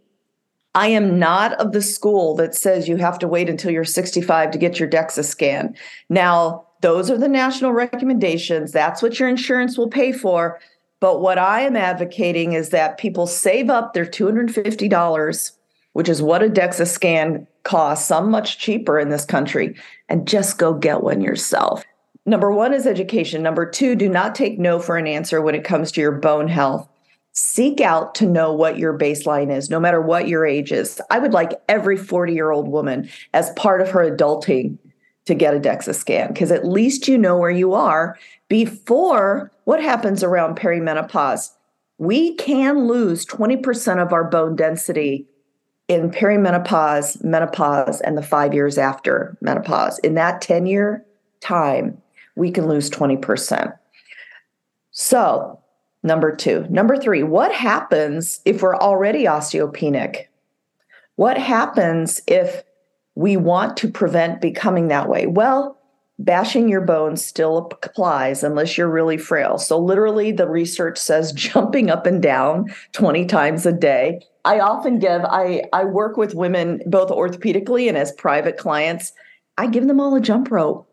I 0.75 0.88
am 0.88 1.20
not 1.20 1.53
of 1.53 1.72
the 1.72 1.82
school 1.82 2.36
that 2.36 2.56
says 2.56 2.88
you 2.88 2.98
have 2.98 3.20
to 3.20 3.27
wait 3.27 3.50
until 3.50 3.72
you're 3.72 3.84
65 3.84 4.51
to 4.51 4.58
get 4.58 4.80
your 4.80 4.89
DEXA 4.89 5.25
scan. 5.25 5.75
Now, 6.10 6.65
those 6.82 7.12
are 7.12 7.18
the 7.18 7.27
national 7.27 7.74
recommendations. 7.74 8.72
That's 8.72 9.01
what 9.01 9.20
your 9.20 9.30
insurance 9.30 9.77
will 9.77 9.89
pay 9.89 10.12
for. 10.12 10.60
But 11.03 11.19
what 11.19 11.38
I 11.38 11.60
am 11.63 11.75
advocating 11.75 12.53
is 12.53 12.69
that 12.69 12.98
people 12.98 13.27
save 13.27 13.69
up 13.69 13.93
their 13.93 14.05
$250, 14.05 15.51
which 15.91 16.07
is 16.07 16.22
what 16.22 16.41
a 16.41 16.48
DEXA 16.48 16.88
scan 16.88 17.45
costs, 17.63 18.07
some 18.07 18.31
much 18.31 18.57
cheaper 18.57 18.98
in 18.98 19.10
this 19.10 19.25
country, 19.25 19.75
and 20.07 20.25
just 20.25 20.57
go 20.57 20.74
get 20.74 21.03
one 21.03 21.19
yourself 21.19 21.83
number 22.25 22.51
one 22.51 22.74
is 22.74 22.88
education. 22.88 23.43
Number 23.43 23.69
two, 23.69 23.95
do 23.95 24.10
not 24.10 24.36
take 24.36 24.60
no 24.60 24.79
for 24.79 24.98
an 24.98 25.07
answer 25.07 25.41
when 25.41 25.55
it 25.55 25.63
comes 25.63 25.91
to 25.91 26.01
your 26.01 26.12
bone 26.12 26.48
health. 26.48 26.88
Seek 27.33 27.81
out 27.81 28.13
to 28.15 28.25
know 28.25 28.53
what 28.53 28.77
your 28.77 28.98
baseline 28.98 29.51
is, 29.51 29.69
no 29.69 29.79
matter 29.79 30.01
what 30.01 30.27
your 30.27 30.45
age 30.45 30.72
is. 30.72 31.01
I 31.10 31.19
would 31.19 31.33
like 31.33 31.60
every 31.67 31.98
40 31.98 32.33
year 32.33 32.51
old 32.51 32.67
woman, 32.67 33.10
as 33.33 33.51
part 33.51 33.81
of 33.81 33.89
her 33.89 34.10
adulting, 34.10 34.77
to 35.25 35.34
get 35.34 35.56
a 35.56 35.60
DEXA 35.60 35.96
scan 35.96 36.27
because 36.30 36.51
at 36.51 36.68
least 36.68 37.08
you 37.08 37.18
know 37.18 37.38
where 37.38 37.51
you 37.51 37.74
are 37.74 38.18
before 38.50 39.51
what 39.63 39.82
happens 39.82 40.24
around 40.24 40.58
perimenopause. 40.58 41.51
We 41.98 42.36
can 42.36 42.88
lose 42.88 43.25
20% 43.25 44.01
of 44.01 44.12
our 44.12 44.24
bone 44.24 44.56
density 44.56 45.25
in 45.88 46.12
perimenopause, 46.12 47.24
menopause, 47.24 48.01
and 48.01 48.18
the 48.18 48.24
five 48.24 48.53
years 48.53 48.77
after 48.77 49.38
menopause. 49.42 50.00
In 50.00 50.15
that 50.15 50.42
10 50.42 50.65
year 50.65 51.06
time, 51.42 52.01
we 52.36 52.51
can 52.51 52.68
lose 52.68 52.89
20%. 52.89 53.77
So, 54.92 55.60
number 56.03 56.36
two. 56.36 56.65
Number 56.70 56.98
three, 56.98 57.24
what 57.24 57.53
happens 57.53 58.42
if 58.46 58.62
we're 58.62 58.75
already 58.75 59.24
osteopenic? 59.24 60.25
What 61.15 61.38
happens 61.38 62.22
if 62.27 62.63
we 63.15 63.38
want 63.38 63.77
to 63.77 63.88
prevent 63.88 64.41
becoming 64.41 64.88
that 64.88 65.10
way? 65.10 65.27
Well, 65.27 65.77
bashing 66.20 66.70
your 66.70 66.82
bones 66.82 67.25
still 67.25 67.58
applies 67.58 68.43
unless 68.43 68.77
you're 68.77 68.89
really 68.89 69.17
frail. 69.17 69.58
So, 69.58 69.79
literally, 69.79 70.32
the 70.32 70.48
research 70.48 70.98
says 70.98 71.32
jumping 71.34 71.89
up 71.89 72.05
and 72.05 72.22
down 72.22 72.74
20 72.93 73.25
times 73.25 73.65
a 73.65 73.74
day. 73.74 74.22
I 74.46 74.60
often 74.60 75.00
give, 75.00 75.24
I, 75.24 75.63
I 75.72 75.86
work 75.86 76.17
with 76.17 76.36
women 76.36 76.82
both 76.86 77.10
orthopedically 77.10 77.88
and 77.88 77.98
as 77.98 78.12
private 78.12 78.58
clients. 78.58 79.13
I 79.58 79.67
give 79.67 79.88
them 79.88 80.00
all 80.00 80.15
a 80.15 80.22
jump 80.22 80.51
rope 80.51 80.88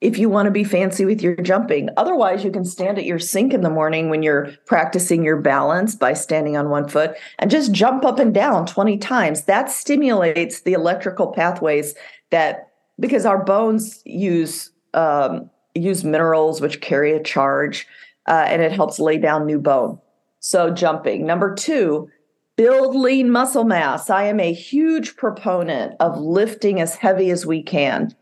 if 0.00 0.18
you 0.18 0.28
want 0.28 0.46
to 0.46 0.50
be 0.50 0.64
fancy 0.64 1.04
with 1.04 1.22
your 1.22 1.36
jumping. 1.36 1.88
Otherwise, 1.96 2.44
you 2.44 2.50
can 2.50 2.64
stand 2.64 2.98
at 2.98 3.06
your 3.06 3.18
sink 3.18 3.54
in 3.54 3.62
the 3.62 3.70
morning 3.70 4.10
when 4.10 4.22
you're 4.22 4.50
practicing 4.66 5.24
your 5.24 5.40
balance 5.40 5.94
by 5.94 6.12
standing 6.12 6.56
on 6.56 6.68
one 6.68 6.86
foot 6.86 7.16
and 7.38 7.50
just 7.50 7.72
jump 7.72 8.04
up 8.04 8.18
and 8.18 8.34
down 8.34 8.66
20 8.66 8.98
times. 8.98 9.44
That 9.44 9.70
stimulates 9.70 10.60
the 10.60 10.74
electrical 10.74 11.28
pathways 11.28 11.94
that 12.30 12.68
because 13.00 13.24
our 13.24 13.42
bones 13.42 14.02
use 14.04 14.70
um, 14.94 15.50
use 15.74 16.04
minerals 16.04 16.60
which 16.60 16.80
carry 16.80 17.12
a 17.12 17.22
charge, 17.22 17.86
uh, 18.26 18.46
and 18.48 18.62
it 18.62 18.72
helps 18.72 18.98
lay 18.98 19.18
down 19.18 19.46
new 19.46 19.58
bone. 19.58 19.98
So 20.40 20.70
jumping. 20.70 21.26
Number 21.26 21.54
two, 21.54 22.08
build 22.56 22.94
lean 22.94 23.30
muscle 23.30 23.64
mass. 23.64 24.08
I 24.10 24.24
am 24.24 24.40
a 24.40 24.52
huge 24.52 25.16
proponent 25.16 25.94
of 26.00 26.18
lifting 26.18 26.80
as 26.80 26.96
heavy 26.96 27.30
as 27.30 27.44
we 27.44 27.62
can 27.62 28.14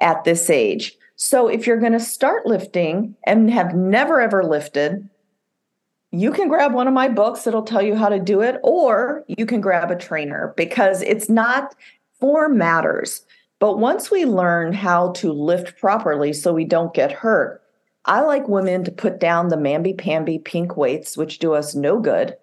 at 0.00 0.24
this 0.24 0.50
age. 0.50 0.96
So 1.22 1.48
if 1.48 1.66
you're 1.66 1.76
going 1.76 1.92
to 1.92 2.00
start 2.00 2.46
lifting 2.46 3.14
and 3.26 3.50
have 3.50 3.74
never 3.74 4.22
ever 4.22 4.42
lifted, 4.42 5.06
you 6.12 6.32
can 6.32 6.48
grab 6.48 6.72
one 6.72 6.88
of 6.88 6.94
my 6.94 7.08
books 7.08 7.42
that'll 7.42 7.60
tell 7.60 7.82
you 7.82 7.94
how 7.94 8.08
to 8.08 8.18
do 8.18 8.40
it, 8.40 8.58
or 8.62 9.22
you 9.28 9.44
can 9.44 9.60
grab 9.60 9.90
a 9.90 9.96
trainer 9.96 10.54
because 10.56 11.02
it's 11.02 11.28
not 11.28 11.74
form 12.18 12.56
matters. 12.56 13.20
But 13.58 13.78
once 13.78 14.10
we 14.10 14.24
learn 14.24 14.72
how 14.72 15.12
to 15.12 15.30
lift 15.30 15.78
properly 15.78 16.32
so 16.32 16.54
we 16.54 16.64
don't 16.64 16.94
get 16.94 17.12
hurt, 17.12 17.60
I 18.06 18.22
like 18.22 18.48
women 18.48 18.82
to 18.84 18.90
put 18.90 19.20
down 19.20 19.48
the 19.48 19.56
mamby 19.56 19.98
pamby 19.98 20.38
pink 20.38 20.78
weights, 20.78 21.18
which 21.18 21.38
do 21.38 21.52
us 21.52 21.74
no 21.74 21.98
good, 21.98 22.34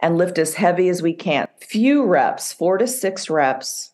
and 0.00 0.16
lift 0.16 0.38
as 0.38 0.54
heavy 0.54 0.88
as 0.88 1.02
we 1.02 1.12
can. 1.12 1.46
Few 1.60 2.02
reps, 2.06 2.54
four 2.54 2.78
to 2.78 2.86
six 2.86 3.28
reps 3.28 3.90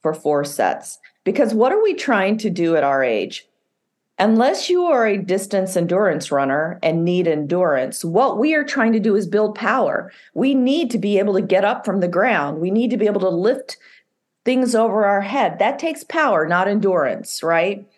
for 0.00 0.14
four 0.14 0.42
sets. 0.42 0.98
Because 1.22 1.52
what 1.52 1.70
are 1.70 1.82
we 1.82 1.92
trying 1.92 2.38
to 2.38 2.48
do 2.48 2.76
at 2.76 2.82
our 2.82 3.04
age? 3.04 3.46
Unless 4.18 4.70
you 4.70 4.84
are 4.84 5.06
a 5.06 5.18
distance 5.18 5.76
endurance 5.76 6.30
runner 6.30 6.78
and 6.82 7.04
need 7.04 7.26
endurance, 7.26 8.04
what 8.04 8.38
we 8.38 8.54
are 8.54 8.62
trying 8.62 8.92
to 8.92 9.00
do 9.00 9.16
is 9.16 9.26
build 9.26 9.56
power. 9.56 10.12
We 10.34 10.54
need 10.54 10.90
to 10.92 10.98
be 10.98 11.18
able 11.18 11.34
to 11.34 11.42
get 11.42 11.64
up 11.64 11.84
from 11.84 11.98
the 11.98 12.06
ground. 12.06 12.60
We 12.60 12.70
need 12.70 12.90
to 12.90 12.96
be 12.96 13.06
able 13.06 13.22
to 13.22 13.28
lift 13.28 13.76
things 14.44 14.74
over 14.74 15.04
our 15.04 15.22
head. 15.22 15.58
That 15.58 15.80
takes 15.80 16.04
power, 16.04 16.46
not 16.46 16.68
endurance, 16.68 17.42
right? 17.42 17.88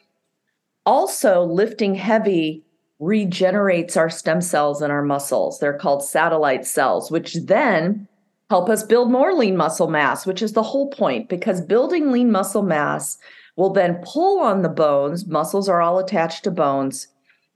Also, 0.86 1.42
lifting 1.42 1.94
heavy 1.94 2.64
regenerates 2.98 3.94
our 3.94 4.08
stem 4.08 4.40
cells 4.40 4.80
in 4.80 4.90
our 4.90 5.02
muscles. 5.02 5.58
They're 5.58 5.76
called 5.76 6.02
satellite 6.02 6.64
cells, 6.64 7.10
which 7.10 7.34
then 7.34 8.08
help 8.48 8.70
us 8.70 8.84
build 8.84 9.10
more 9.10 9.34
lean 9.34 9.56
muscle 9.56 9.90
mass, 9.90 10.24
which 10.24 10.40
is 10.40 10.52
the 10.52 10.62
whole 10.62 10.88
point 10.88 11.28
because 11.28 11.60
building 11.60 12.10
lean 12.10 12.30
muscle 12.32 12.62
mass 12.62 13.18
will 13.56 13.72
then 13.72 14.02
pull 14.04 14.40
on 14.40 14.62
the 14.62 14.68
bones, 14.68 15.26
muscles 15.26 15.68
are 15.68 15.80
all 15.80 15.98
attached 15.98 16.44
to 16.44 16.50
bones, 16.50 17.08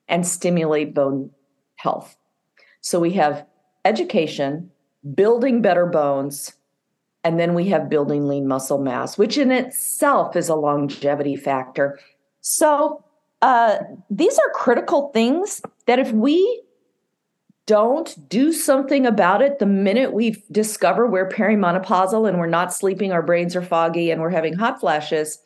and 0.09 0.27
stimulate 0.27 0.95
bone 0.95 1.31
health. 1.77 2.17
So 2.81 2.99
we 2.99 3.13
have 3.13 3.47
education, 3.85 4.71
building 5.15 5.63
better 5.63 5.87
bones, 5.87 6.55
and 7.23 7.39
then 7.39 7.55
we 7.55 7.69
have 7.69 7.91
building 7.91 8.27
lean 8.27 8.49
muscle 8.49 8.83
mass, 8.83 9.19
which 9.19 9.37
in 9.37 9.51
itself 9.53 10.37
is 10.37 10.49
a 10.49 10.55
longevity 10.55 11.37
factor. 11.37 11.99
So 12.41 13.05
uh, 13.43 13.79
these 14.09 14.39
are 14.39 14.51
critical 14.55 15.11
things 15.13 15.63
that 15.87 15.99
if 15.99 16.13
we 16.13 16.63
don't 17.67 18.29
do 18.29 18.53
something 18.53 19.07
about 19.07 19.43
it 19.43 19.59
the 19.59 19.67
minute 19.67 20.13
we 20.13 20.43
discover 20.51 21.07
we're 21.07 21.29
perimenopausal 21.29 22.29
and 22.29 22.39
we're 22.39 22.47
not 22.47 22.73
sleeping, 22.73 23.13
our 23.13 23.23
brains 23.23 23.55
are 23.55 23.63
foggy, 23.63 24.11
and 24.11 24.21
we're 24.21 24.31
having 24.31 24.55
hot 24.55 24.81
flashes, 24.81 25.39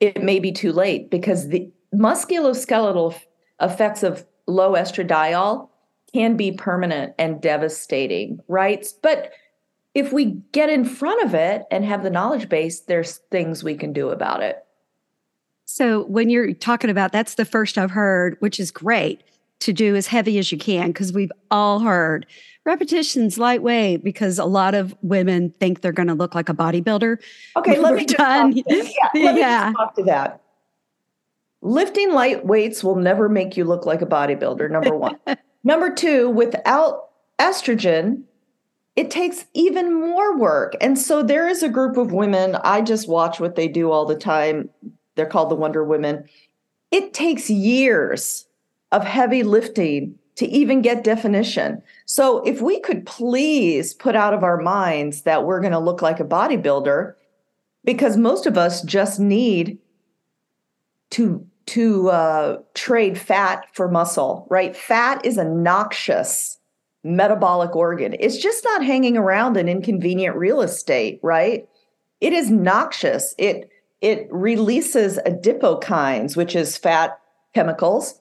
it 0.00 0.22
may 0.22 0.40
be 0.40 0.50
too 0.50 0.72
late 0.72 1.10
because 1.10 1.48
the 1.48 1.70
musculoskeletal 1.94 3.14
effects 3.60 4.02
of 4.02 4.26
low 4.46 4.72
estradiol 4.72 5.68
can 6.12 6.36
be 6.36 6.50
permanent 6.50 7.14
and 7.18 7.40
devastating, 7.40 8.40
right? 8.48 8.86
But 9.02 9.32
if 9.94 10.12
we 10.12 10.42
get 10.52 10.70
in 10.70 10.84
front 10.84 11.22
of 11.22 11.34
it 11.34 11.64
and 11.70 11.84
have 11.84 12.02
the 12.02 12.10
knowledge 12.10 12.48
base, 12.48 12.80
there's 12.80 13.18
things 13.30 13.62
we 13.62 13.76
can 13.76 13.92
do 13.92 14.08
about 14.10 14.42
it. 14.42 14.64
So 15.66 16.04
when 16.04 16.30
you're 16.30 16.52
talking 16.52 16.90
about 16.90 17.12
that's 17.12 17.34
the 17.34 17.44
first 17.44 17.78
I've 17.78 17.92
heard, 17.92 18.36
which 18.40 18.58
is 18.58 18.70
great 18.70 19.22
to 19.60 19.72
do 19.72 19.94
as 19.94 20.06
heavy 20.06 20.38
as 20.38 20.50
you 20.50 20.58
can 20.58 20.88
because 20.88 21.12
we've 21.12 21.32
all 21.50 21.80
heard 21.80 22.26
repetitions 22.64 23.38
lightweight 23.38 24.02
because 24.04 24.38
a 24.38 24.44
lot 24.44 24.74
of 24.74 24.94
women 25.02 25.52
think 25.60 25.80
they're 25.80 25.92
going 25.92 26.08
to 26.08 26.14
look 26.14 26.34
like 26.34 26.48
a 26.48 26.54
bodybuilder. 26.54 27.18
Okay, 27.56 27.78
let 27.78 27.94
me, 27.94 28.04
done. 28.04 28.52
yeah, 28.56 28.64
let 29.14 29.36
yeah. 29.36 29.68
me 29.70 29.74
talk 29.76 29.94
to 29.96 30.02
that. 30.04 30.40
Lifting 31.62 32.12
light 32.12 32.46
weights 32.46 32.82
will 32.82 32.96
never 32.96 33.28
make 33.28 33.56
you 33.56 33.64
look 33.64 33.86
like 33.86 34.02
a 34.02 34.06
bodybuilder. 34.06 34.70
Number 34.70 34.96
one. 34.96 35.18
number 35.64 35.92
two, 35.92 36.30
without 36.30 37.10
estrogen, 37.38 38.22
it 38.96 39.10
takes 39.10 39.44
even 39.54 39.92
more 39.92 40.36
work. 40.36 40.74
And 40.80 40.98
so 40.98 41.22
there 41.22 41.48
is 41.48 41.62
a 41.62 41.68
group 41.68 41.96
of 41.96 42.12
women, 42.12 42.56
I 42.64 42.80
just 42.82 43.08
watch 43.08 43.40
what 43.40 43.56
they 43.56 43.68
do 43.68 43.90
all 43.90 44.04
the 44.04 44.16
time. 44.16 44.70
They're 45.16 45.26
called 45.26 45.50
the 45.50 45.54
Wonder 45.54 45.84
Women. 45.84 46.28
It 46.90 47.14
takes 47.14 47.50
years 47.50 48.46
of 48.92 49.04
heavy 49.04 49.42
lifting 49.42 50.18
to 50.36 50.46
even 50.46 50.80
get 50.80 51.04
definition. 51.04 51.82
So 52.06 52.42
if 52.44 52.62
we 52.62 52.80
could 52.80 53.04
please 53.04 53.92
put 53.92 54.16
out 54.16 54.32
of 54.32 54.42
our 54.42 54.56
minds 54.56 55.22
that 55.22 55.44
we're 55.44 55.60
going 55.60 55.72
to 55.72 55.78
look 55.78 56.02
like 56.02 56.18
a 56.18 56.24
bodybuilder, 56.24 57.14
because 57.84 58.16
most 58.16 58.46
of 58.46 58.56
us 58.56 58.82
just 58.82 59.20
need 59.20 59.78
to 61.10 61.46
to 61.66 62.08
uh, 62.10 62.58
trade 62.74 63.16
fat 63.16 63.64
for 63.72 63.88
muscle, 63.88 64.46
right? 64.50 64.74
Fat 64.74 65.24
is 65.24 65.36
a 65.36 65.44
noxious 65.44 66.58
metabolic 67.04 67.76
organ. 67.76 68.16
It's 68.18 68.38
just 68.38 68.64
not 68.64 68.84
hanging 68.84 69.16
around 69.16 69.56
in 69.56 69.68
inconvenient 69.68 70.36
real 70.36 70.62
estate, 70.62 71.20
right? 71.22 71.68
It 72.20 72.32
is 72.32 72.50
noxious. 72.50 73.34
It 73.38 73.70
it 74.00 74.26
releases 74.30 75.18
adipokines, 75.18 76.36
which 76.36 76.56
is 76.56 76.76
fat 76.76 77.20
chemicals 77.54 78.19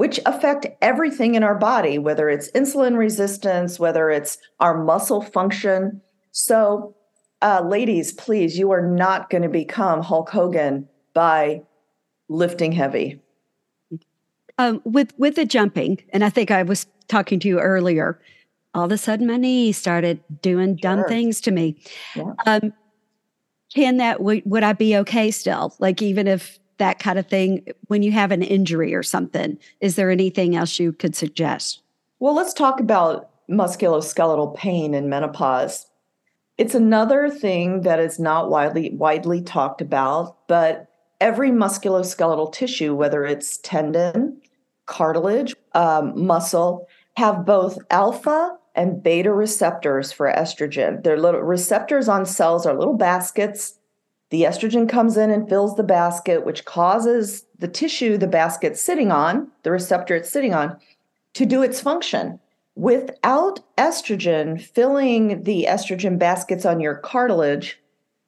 which 0.00 0.18
affect 0.24 0.66
everything 0.80 1.34
in 1.34 1.44
our 1.44 1.54
body, 1.54 1.98
whether 1.98 2.30
it's 2.30 2.50
insulin 2.52 2.96
resistance, 2.96 3.78
whether 3.78 4.08
it's 4.08 4.38
our 4.58 4.82
muscle 4.82 5.20
function. 5.20 6.00
So, 6.32 6.96
uh, 7.42 7.62
ladies, 7.68 8.14
please, 8.14 8.58
you 8.58 8.70
are 8.70 8.80
not 8.80 9.28
going 9.28 9.42
to 9.42 9.50
become 9.50 10.00
Hulk 10.00 10.30
Hogan 10.30 10.88
by 11.12 11.60
lifting 12.30 12.72
heavy. 12.72 13.20
Um, 14.56 14.80
with 14.86 15.12
with 15.18 15.36
the 15.36 15.44
jumping, 15.44 16.02
and 16.14 16.24
I 16.24 16.30
think 16.30 16.50
I 16.50 16.62
was 16.62 16.86
talking 17.08 17.38
to 17.40 17.48
you 17.48 17.60
earlier. 17.60 18.18
All 18.72 18.86
of 18.86 18.92
a 18.92 18.96
sudden, 18.96 19.26
my 19.26 19.36
knee 19.36 19.70
started 19.70 20.22
doing 20.40 20.76
dumb 20.76 21.04
things 21.08 21.42
to 21.42 21.50
me. 21.50 21.76
Yeah. 22.16 22.32
Um, 22.46 22.72
can 23.74 23.98
that 23.98 24.22
would, 24.22 24.44
would 24.46 24.62
I 24.62 24.72
be 24.72 24.96
okay 24.96 25.30
still? 25.30 25.74
Like 25.78 26.00
even 26.00 26.26
if 26.26 26.58
that 26.80 26.98
kind 26.98 27.18
of 27.18 27.26
thing 27.26 27.64
when 27.86 28.02
you 28.02 28.10
have 28.10 28.32
an 28.32 28.42
injury 28.42 28.94
or 28.94 29.04
something. 29.04 29.56
Is 29.80 29.94
there 29.94 30.10
anything 30.10 30.56
else 30.56 30.80
you 30.80 30.92
could 30.92 31.14
suggest? 31.14 31.82
Well, 32.18 32.34
let's 32.34 32.52
talk 32.52 32.80
about 32.80 33.30
musculoskeletal 33.48 34.56
pain 34.56 34.94
in 34.94 35.08
menopause. 35.08 35.86
It's 36.58 36.74
another 36.74 37.30
thing 37.30 37.82
that 37.82 38.00
is 38.00 38.18
not 38.18 38.50
widely 38.50 38.90
widely 38.94 39.40
talked 39.40 39.80
about, 39.80 40.36
but 40.48 40.88
every 41.20 41.50
musculoskeletal 41.50 42.52
tissue, 42.52 42.94
whether 42.94 43.24
it's 43.24 43.58
tendon, 43.58 44.40
cartilage, 44.86 45.54
um, 45.74 46.26
muscle, 46.26 46.88
have 47.16 47.46
both 47.46 47.78
alpha 47.90 48.56
and 48.74 49.02
beta 49.02 49.32
receptors 49.32 50.12
for 50.12 50.32
estrogen. 50.32 51.02
They're 51.02 51.18
little 51.18 51.40
receptors 51.40 52.08
on 52.08 52.26
cells 52.26 52.66
are 52.66 52.78
little 52.78 52.96
baskets 52.96 53.79
the 54.30 54.42
estrogen 54.42 54.88
comes 54.88 55.16
in 55.16 55.30
and 55.30 55.48
fills 55.48 55.76
the 55.76 55.82
basket, 55.82 56.46
which 56.46 56.64
causes 56.64 57.44
the 57.58 57.68
tissue 57.68 58.16
the 58.16 58.28
basket's 58.28 58.80
sitting 58.80 59.10
on, 59.10 59.50
the 59.64 59.70
receptor 59.72 60.14
it's 60.14 60.30
sitting 60.30 60.54
on, 60.54 60.76
to 61.34 61.44
do 61.44 61.62
its 61.62 61.80
function. 61.80 62.38
Without 62.76 63.60
estrogen 63.76 64.60
filling 64.60 65.42
the 65.42 65.66
estrogen 65.68 66.18
baskets 66.18 66.64
on 66.64 66.80
your 66.80 66.94
cartilage, 66.94 67.80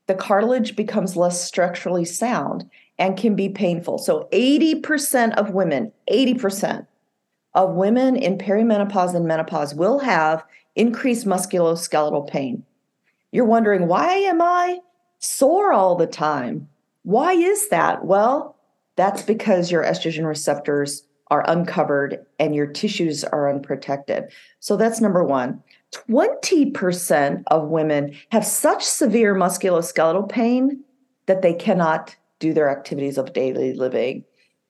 the 0.08 0.14
cartilage 0.14 0.74
becomes 0.74 1.16
less 1.16 1.42
structurally 1.42 2.04
sound 2.04 2.68
and 2.98 3.16
can 3.16 3.36
be 3.36 3.48
painful. 3.48 3.98
So 3.98 4.28
80% 4.32 5.34
of 5.34 5.50
women, 5.50 5.92
80% 6.10 6.86
of 7.54 7.74
women 7.74 8.16
in 8.16 8.38
perimenopause 8.38 9.14
and 9.14 9.26
menopause 9.26 9.74
will 9.74 10.00
have 10.00 10.44
increased 10.74 11.26
musculoskeletal 11.26 12.28
pain. 12.28 12.64
You're 13.30 13.44
wondering, 13.44 13.86
why 13.86 14.14
am 14.14 14.42
I 14.42 14.80
sore 15.22 15.72
all 15.72 15.96
the 15.96 16.06
time. 16.06 16.68
Why 17.04 17.32
is 17.32 17.68
that? 17.70 18.04
Well, 18.04 18.56
that's 18.96 19.22
because 19.22 19.70
your 19.70 19.82
estrogen 19.82 20.26
receptors 20.26 21.06
are 21.30 21.48
uncovered 21.48 22.18
and 22.38 22.54
your 22.54 22.66
tissues 22.66 23.24
are 23.24 23.48
unprotected. 23.48 24.24
So 24.60 24.76
that's 24.76 25.00
number 25.00 25.24
one. 25.24 25.62
20% 25.92 27.42
of 27.46 27.68
women 27.68 28.14
have 28.30 28.44
such 28.44 28.84
severe 28.84 29.34
musculoskeletal 29.34 30.28
pain 30.28 30.82
that 31.26 31.42
they 31.42 31.54
cannot 31.54 32.14
do 32.38 32.52
their 32.52 32.68
activities 32.68 33.16
of 33.16 33.32
daily 33.32 33.72
living. 33.72 34.24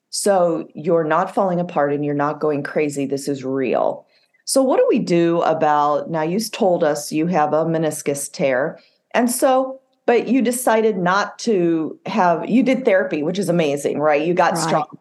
So 0.09 0.67
you're 0.75 1.03
not 1.03 1.33
falling 1.33 1.59
apart 1.59 1.91
and 1.91 2.05
you're 2.05 2.13
not 2.13 2.39
going 2.39 2.63
crazy. 2.63 3.05
This 3.05 3.27
is 3.27 3.43
real. 3.43 4.05
So, 4.45 4.61
what 4.61 4.77
do 4.77 4.85
we 4.89 4.99
do 4.99 5.41
about 5.41 6.11
now? 6.11 6.21
You 6.21 6.39
told 6.39 6.83
us 6.83 7.11
you 7.11 7.27
have 7.27 7.53
a 7.53 7.65
meniscus 7.65 8.31
tear. 8.31 8.79
And 9.13 9.31
so, 9.31 9.79
but 10.05 10.27
you 10.27 10.41
decided 10.41 10.97
not 10.97 11.39
to 11.39 11.97
have, 12.05 12.49
you 12.49 12.63
did 12.63 12.85
therapy, 12.85 13.23
which 13.23 13.39
is 13.39 13.49
amazing, 13.49 13.99
right? 13.99 14.25
You 14.25 14.33
got 14.33 14.53
right. 14.53 14.63
strong. 14.63 14.97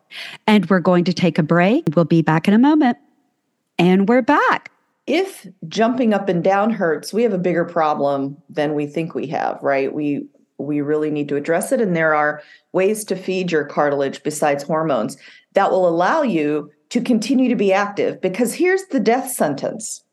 And 0.46 0.68
we're 0.70 0.80
going 0.80 1.04
to 1.04 1.12
take 1.12 1.38
a 1.38 1.42
break. 1.42 1.84
We'll 1.94 2.04
be 2.04 2.22
back 2.22 2.46
in 2.46 2.54
a 2.54 2.58
moment. 2.58 2.98
And 3.78 4.08
we're 4.08 4.22
back. 4.22 4.70
If 5.06 5.46
jumping 5.66 6.14
up 6.14 6.28
and 6.28 6.44
down 6.44 6.70
hurts, 6.70 7.12
we 7.12 7.24
have 7.24 7.32
a 7.32 7.38
bigger 7.38 7.64
problem 7.64 8.36
than 8.48 8.74
we 8.74 8.86
think 8.86 9.14
we 9.14 9.26
have, 9.28 9.60
right? 9.62 9.92
We 9.92 10.26
we 10.58 10.80
really 10.80 11.10
need 11.10 11.28
to 11.28 11.34
address 11.34 11.72
it 11.72 11.80
and 11.80 11.96
there 11.96 12.14
are 12.14 12.40
ways 12.72 13.04
to 13.04 13.16
feed 13.16 13.50
your 13.50 13.64
cartilage 13.64 14.22
besides 14.22 14.62
hormones 14.62 15.16
that 15.54 15.72
will 15.72 15.88
allow 15.88 16.22
you 16.22 16.70
to 16.90 17.00
continue 17.00 17.48
to 17.48 17.56
be 17.56 17.72
active 17.72 18.20
because 18.20 18.54
here's 18.54 18.84
the 18.84 19.00
death 19.00 19.30
sentence. 19.30 20.04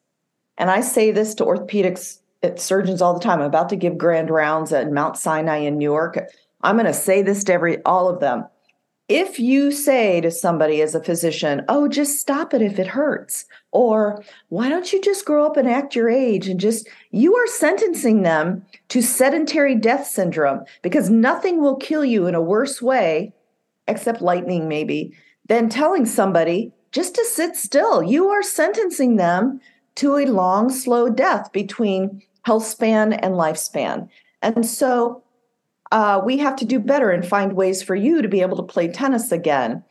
And 0.57 0.71
I 0.71 0.81
say 0.81 1.11
this 1.11 1.35
to 1.35 1.45
orthopedics 1.45 2.19
uh, 2.43 2.55
surgeons 2.55 3.01
all 3.01 3.13
the 3.13 3.19
time. 3.19 3.39
I'm 3.39 3.45
about 3.45 3.69
to 3.69 3.75
give 3.75 3.97
grand 3.97 4.29
rounds 4.29 4.71
at 4.71 4.91
Mount 4.91 5.17
Sinai 5.17 5.57
in 5.57 5.77
New 5.77 5.83
York. 5.83 6.17
I'm 6.61 6.75
going 6.75 6.85
to 6.85 6.93
say 6.93 7.21
this 7.21 7.43
to 7.45 7.53
every 7.53 7.83
all 7.83 8.07
of 8.07 8.19
them. 8.19 8.45
If 9.07 9.39
you 9.39 9.71
say 9.71 10.21
to 10.21 10.29
somebody 10.29 10.81
as 10.81 10.93
a 10.93 11.03
physician, 11.03 11.65
"Oh, 11.67 11.87
just 11.87 12.19
stop 12.19 12.53
it 12.53 12.61
if 12.61 12.77
it 12.77 12.87
hurts," 12.87 13.45
or 13.71 14.23
"Why 14.49 14.69
don't 14.69 14.93
you 14.93 15.01
just 15.01 15.25
grow 15.25 15.45
up 15.45 15.57
and 15.57 15.67
act 15.67 15.95
your 15.95 16.09
age 16.09 16.47
and 16.47 16.59
just," 16.59 16.87
you 17.09 17.35
are 17.35 17.47
sentencing 17.47 18.21
them 18.21 18.63
to 18.89 19.01
sedentary 19.01 19.73
death 19.73 20.05
syndrome 20.05 20.63
because 20.83 21.09
nothing 21.09 21.59
will 21.59 21.75
kill 21.75 22.05
you 22.05 22.27
in 22.27 22.35
a 22.35 22.41
worse 22.41 22.83
way, 22.83 23.33
except 23.87 24.21
lightning 24.21 24.67
maybe, 24.67 25.11
than 25.47 25.69
telling 25.69 26.05
somebody 26.05 26.71
just 26.91 27.15
to 27.15 27.25
sit 27.25 27.55
still. 27.55 28.03
You 28.03 28.29
are 28.29 28.43
sentencing 28.43 29.15
them 29.15 29.59
to 29.95 30.17
a 30.17 30.25
long, 30.25 30.69
slow 30.69 31.09
death 31.09 31.51
between 31.51 32.21
health 32.43 32.65
span 32.65 33.13
and 33.13 33.35
lifespan. 33.35 34.09
And 34.41 34.65
so 34.65 35.23
uh, 35.91 36.21
we 36.23 36.37
have 36.37 36.55
to 36.57 36.65
do 36.65 36.79
better 36.79 37.09
and 37.11 37.25
find 37.25 37.53
ways 37.53 37.81
for 37.81 37.95
you 37.95 38.21
to 38.21 38.27
be 38.27 38.41
able 38.41 38.57
to 38.57 38.63
play 38.63 38.87
tennis 38.87 39.31
again 39.31 39.83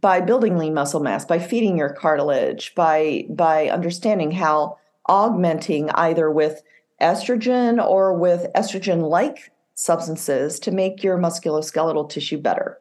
by 0.00 0.20
building 0.20 0.56
lean 0.56 0.74
muscle 0.74 1.00
mass, 1.00 1.24
by 1.24 1.38
feeding 1.38 1.76
your 1.76 1.92
cartilage, 1.92 2.74
by 2.74 3.24
by 3.30 3.68
understanding 3.68 4.32
how 4.32 4.78
augmenting 5.06 5.90
either 5.90 6.30
with 6.30 6.62
estrogen 7.00 7.84
or 7.84 8.14
with 8.14 8.46
estrogen-like 8.54 9.50
substances 9.74 10.58
to 10.60 10.70
make 10.70 11.02
your 11.02 11.18
musculoskeletal 11.18 12.08
tissue 12.08 12.38
better. 12.38 12.78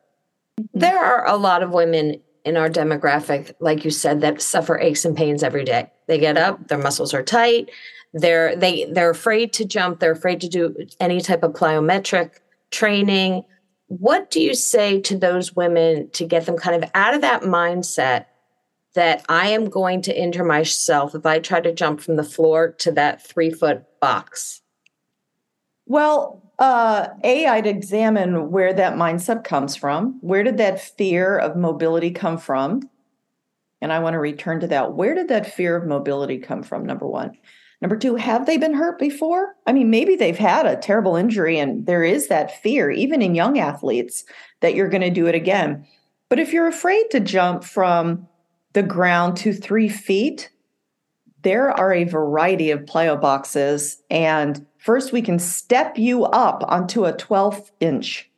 There 0.74 1.00
are 1.00 1.28
a 1.28 1.38
lot 1.38 1.64
of 1.64 1.72
women 1.72 2.22
in 2.44 2.58
our 2.58 2.70
demographic, 2.70 3.54
like 3.60 3.86
you 3.86 3.92
said, 3.92 4.22
that 4.22 4.42
suffer 4.42 4.80
aches 4.80 5.06
and 5.06 5.16
pains 5.16 5.44
every 5.44 5.64
day. 5.64 5.92
They 6.08 6.18
get 6.18 6.38
up, 6.38 6.68
their 6.68 6.78
muscles 6.78 7.14
are 7.14 7.24
tight, 7.24 7.70
they're 8.14 8.56
they 8.56 8.86
they're 8.86 9.10
afraid 9.10 9.54
to 9.54 9.66
jump, 9.66 10.00
they're 10.00 10.12
afraid 10.12 10.42
to 10.42 10.50
do 10.50 10.76
any 11.00 11.22
type 11.22 11.44
of 11.44 11.54
plyometric 11.54 12.40
training. 12.72 13.44
What 13.88 14.32
do 14.32 14.42
you 14.42 14.54
say 14.54 15.02
to 15.02 15.18
those 15.18 15.56
women 15.56 16.10
to 16.12 16.26
get 16.26 16.46
them 16.46 16.58
kind 16.58 16.84
of 16.84 16.90
out 16.94 17.14
of 17.14 17.22
that 17.22 17.44
mindset 17.44 18.26
that 18.94 19.26
I 19.30 19.50
am 19.50 19.70
going 19.70 20.02
to 20.04 20.18
injure 20.18 20.44
myself 20.44 21.16
if 21.16 21.26
I 21.26 21.40
try 21.40 21.62
to 21.62 21.74
jump 21.74 22.02
from 22.02 22.16
the 22.16 22.24
floor 22.24 22.72
to 22.80 22.92
that 22.94 23.26
three 23.26 23.52
foot 23.52 23.84
box? 24.00 24.62
Well, 25.86 26.51
uh, 26.62 27.08
A, 27.24 27.48
I'd 27.48 27.66
examine 27.66 28.52
where 28.52 28.72
that 28.72 28.94
mindset 28.94 29.44
comes 29.44 29.76
from. 29.76 30.20
Where 30.22 30.44
did 30.44 30.58
that 30.60 30.80
fear 30.80 31.36
of 31.36 31.58
mobility 31.58 32.12
come 32.12 32.38
from? 32.38 32.88
And 33.82 33.92
I 33.92 33.98
want 33.98 34.14
to 34.14 34.20
return 34.20 34.60
to 34.60 34.68
that. 34.68 34.94
Where 34.94 35.16
did 35.16 35.28
that 35.30 35.52
fear 35.52 35.76
of 35.76 35.88
mobility 35.88 36.38
come 36.38 36.62
from? 36.62 36.86
Number 36.86 37.08
one. 37.08 37.36
Number 37.82 37.98
two, 37.98 38.14
have 38.14 38.46
they 38.46 38.58
been 38.58 38.76
hurt 38.76 39.00
before? 39.00 39.56
I 39.66 39.74
mean, 39.74 39.90
maybe 39.90 40.16
they've 40.16 40.38
had 40.38 40.68
a 40.68 40.76
terrible 40.76 41.16
injury 41.16 41.58
and 41.58 41.88
there 41.88 42.04
is 42.04 42.28
that 42.28 42.62
fear, 42.62 42.92
even 42.92 43.24
in 43.24 43.34
young 43.34 43.58
athletes, 43.58 44.24
that 44.60 44.76
you're 44.76 44.88
going 44.88 45.02
to 45.02 45.10
do 45.10 45.26
it 45.26 45.34
again. 45.34 45.88
But 46.30 46.38
if 46.38 46.54
you're 46.54 46.68
afraid 46.68 47.10
to 47.10 47.20
jump 47.20 47.64
from 47.64 48.28
the 48.74 48.84
ground 48.84 49.36
to 49.38 49.52
three 49.52 49.90
feet, 49.90 50.52
there 51.42 51.72
are 51.72 51.92
a 51.92 52.04
variety 52.04 52.70
of 52.70 52.82
plyo 52.82 53.20
boxes 53.20 54.00
and 54.12 54.64
First, 54.82 55.14
we 55.14 55.22
can 55.22 55.38
step 55.38 56.00
you 56.00 56.26
up 56.26 56.64
onto 56.68 57.06
a 57.06 57.14
12 57.14 57.72
inch 57.82 58.32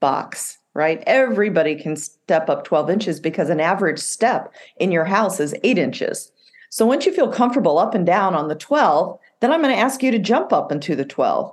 box, 0.00 0.56
right? 0.72 1.02
Everybody 1.06 1.74
can 1.74 1.96
step 1.96 2.48
up 2.48 2.64
12 2.64 2.88
inches 2.88 3.20
because 3.20 3.50
an 3.50 3.60
average 3.60 3.98
step 3.98 4.54
in 4.78 4.90
your 4.90 5.04
house 5.04 5.38
is 5.38 5.54
eight 5.64 5.76
inches. 5.76 6.32
So 6.70 6.86
once 6.86 7.04
you 7.04 7.12
feel 7.12 7.30
comfortable 7.30 7.76
up 7.76 7.94
and 7.94 8.06
down 8.06 8.34
on 8.34 8.48
the 8.48 8.54
12, 8.54 9.18
then 9.40 9.52
I'm 9.52 9.60
going 9.60 9.74
to 9.74 9.78
ask 9.78 10.02
you 10.02 10.10
to 10.12 10.18
jump 10.18 10.50
up 10.50 10.72
into 10.72 10.96
the 10.96 11.04
12. 11.04 11.52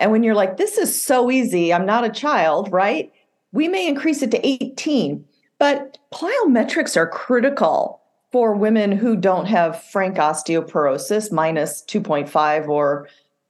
And 0.00 0.10
when 0.10 0.24
you're 0.24 0.34
like, 0.34 0.56
this 0.56 0.76
is 0.76 1.00
so 1.00 1.30
easy, 1.30 1.72
I'm 1.72 1.86
not 1.86 2.04
a 2.04 2.10
child, 2.10 2.72
right? 2.72 3.12
We 3.52 3.68
may 3.68 3.86
increase 3.86 4.22
it 4.22 4.32
to 4.32 4.44
18, 4.44 5.24
but 5.60 5.98
plyometrics 6.12 6.96
are 6.96 7.06
critical 7.06 8.00
for 8.32 8.54
women 8.54 8.90
who 8.90 9.14
don't 9.14 9.46
have 9.46 9.82
frank 9.84 10.16
osteoporosis 10.16 11.30
minus 11.30 11.84
2.5 11.86 12.68
or 12.68 13.06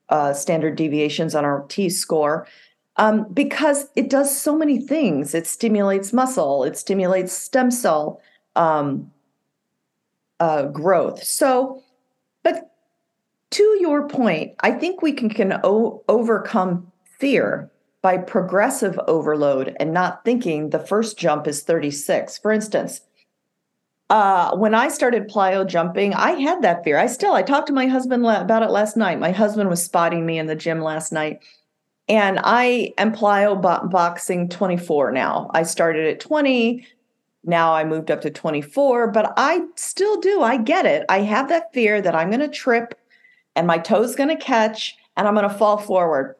uh, 0.08 0.32
standard 0.32 0.76
deviations 0.76 1.34
on 1.34 1.44
our 1.44 1.64
T 1.68 1.88
score 1.88 2.46
um, 2.96 3.26
because 3.32 3.88
it 3.96 4.08
does 4.08 4.36
so 4.36 4.56
many 4.56 4.80
things. 4.80 5.34
It 5.34 5.46
stimulates 5.46 6.12
muscle, 6.12 6.64
it 6.64 6.76
stimulates 6.76 7.32
stem 7.32 7.70
cell 7.70 8.20
um, 8.54 9.10
uh, 10.40 10.64
growth. 10.64 11.22
So, 11.22 11.82
but 12.42 12.70
to 13.50 13.62
your 13.80 14.08
point, 14.08 14.54
I 14.60 14.72
think 14.72 15.02
we 15.02 15.12
can, 15.12 15.28
can 15.28 15.60
o- 15.64 16.02
overcome 16.08 16.90
fear 17.18 17.70
by 18.02 18.18
progressive 18.18 18.98
overload 19.08 19.74
and 19.80 19.92
not 19.92 20.24
thinking 20.24 20.70
the 20.70 20.78
first 20.78 21.18
jump 21.18 21.46
is 21.46 21.62
36. 21.62 22.38
For 22.38 22.52
instance, 22.52 23.00
uh, 24.08 24.56
when 24.56 24.74
I 24.74 24.88
started 24.88 25.28
plyo 25.28 25.66
jumping, 25.66 26.14
I 26.14 26.32
had 26.32 26.62
that 26.62 26.84
fear. 26.84 26.98
I 26.98 27.06
still, 27.06 27.32
I 27.32 27.42
talked 27.42 27.66
to 27.68 27.72
my 27.72 27.86
husband 27.86 28.24
about 28.24 28.62
it 28.62 28.70
last 28.70 28.96
night. 28.96 29.18
My 29.18 29.32
husband 29.32 29.68
was 29.68 29.82
spotting 29.82 30.24
me 30.24 30.38
in 30.38 30.46
the 30.46 30.54
gym 30.54 30.80
last 30.80 31.12
night. 31.12 31.42
And 32.08 32.38
I 32.44 32.94
am 32.98 33.12
plyo 33.12 33.60
bo- 33.60 33.88
boxing 33.88 34.48
24 34.48 35.10
now. 35.10 35.50
I 35.54 35.64
started 35.64 36.06
at 36.06 36.20
20. 36.20 36.86
Now 37.42 37.74
I 37.74 37.84
moved 37.84 38.10
up 38.12 38.20
to 38.20 38.30
24, 38.30 39.08
but 39.08 39.32
I 39.36 39.60
still 39.74 40.20
do. 40.20 40.40
I 40.40 40.56
get 40.56 40.86
it. 40.86 41.04
I 41.08 41.20
have 41.20 41.48
that 41.48 41.72
fear 41.72 42.00
that 42.00 42.14
I'm 42.14 42.30
going 42.30 42.40
to 42.40 42.48
trip 42.48 42.94
and 43.56 43.66
my 43.66 43.78
toe's 43.78 44.14
going 44.14 44.28
to 44.28 44.36
catch 44.36 44.96
and 45.16 45.26
I'm 45.26 45.34
going 45.34 45.48
to 45.48 45.54
fall 45.54 45.78
forward. 45.78 46.36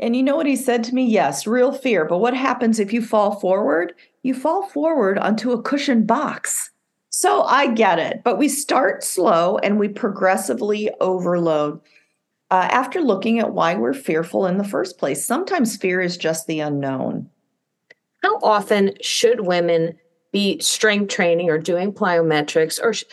And 0.00 0.16
you 0.16 0.24
know 0.24 0.34
what 0.34 0.46
he 0.46 0.56
said 0.56 0.82
to 0.84 0.94
me? 0.94 1.04
Yes, 1.06 1.46
real 1.46 1.72
fear. 1.72 2.04
But 2.04 2.18
what 2.18 2.34
happens 2.34 2.80
if 2.80 2.92
you 2.92 3.00
fall 3.00 3.38
forward? 3.38 3.92
You 4.24 4.34
fall 4.34 4.66
forward 4.70 5.18
onto 5.18 5.52
a 5.52 5.62
cushioned 5.62 6.06
box. 6.06 6.70
So 7.10 7.42
I 7.42 7.68
get 7.68 8.00
it, 8.00 8.22
but 8.24 8.38
we 8.38 8.48
start 8.48 9.04
slow 9.04 9.58
and 9.58 9.78
we 9.78 9.86
progressively 9.86 10.90
overload. 11.00 11.80
Uh, 12.50 12.68
after 12.70 13.00
looking 13.00 13.38
at 13.38 13.52
why 13.52 13.74
we're 13.74 13.94
fearful 13.94 14.46
in 14.46 14.58
the 14.58 14.64
first 14.64 14.98
place, 14.98 15.24
sometimes 15.24 15.76
fear 15.76 16.00
is 16.00 16.16
just 16.16 16.46
the 16.46 16.60
unknown. 16.60 17.28
How 18.22 18.38
often 18.38 18.94
should 19.00 19.40
women 19.42 19.96
be 20.32 20.58
strength 20.58 21.12
training 21.12 21.50
or 21.50 21.58
doing 21.58 21.92
plyometrics, 21.92 22.80
or 22.82 22.94
sh- 22.94 23.04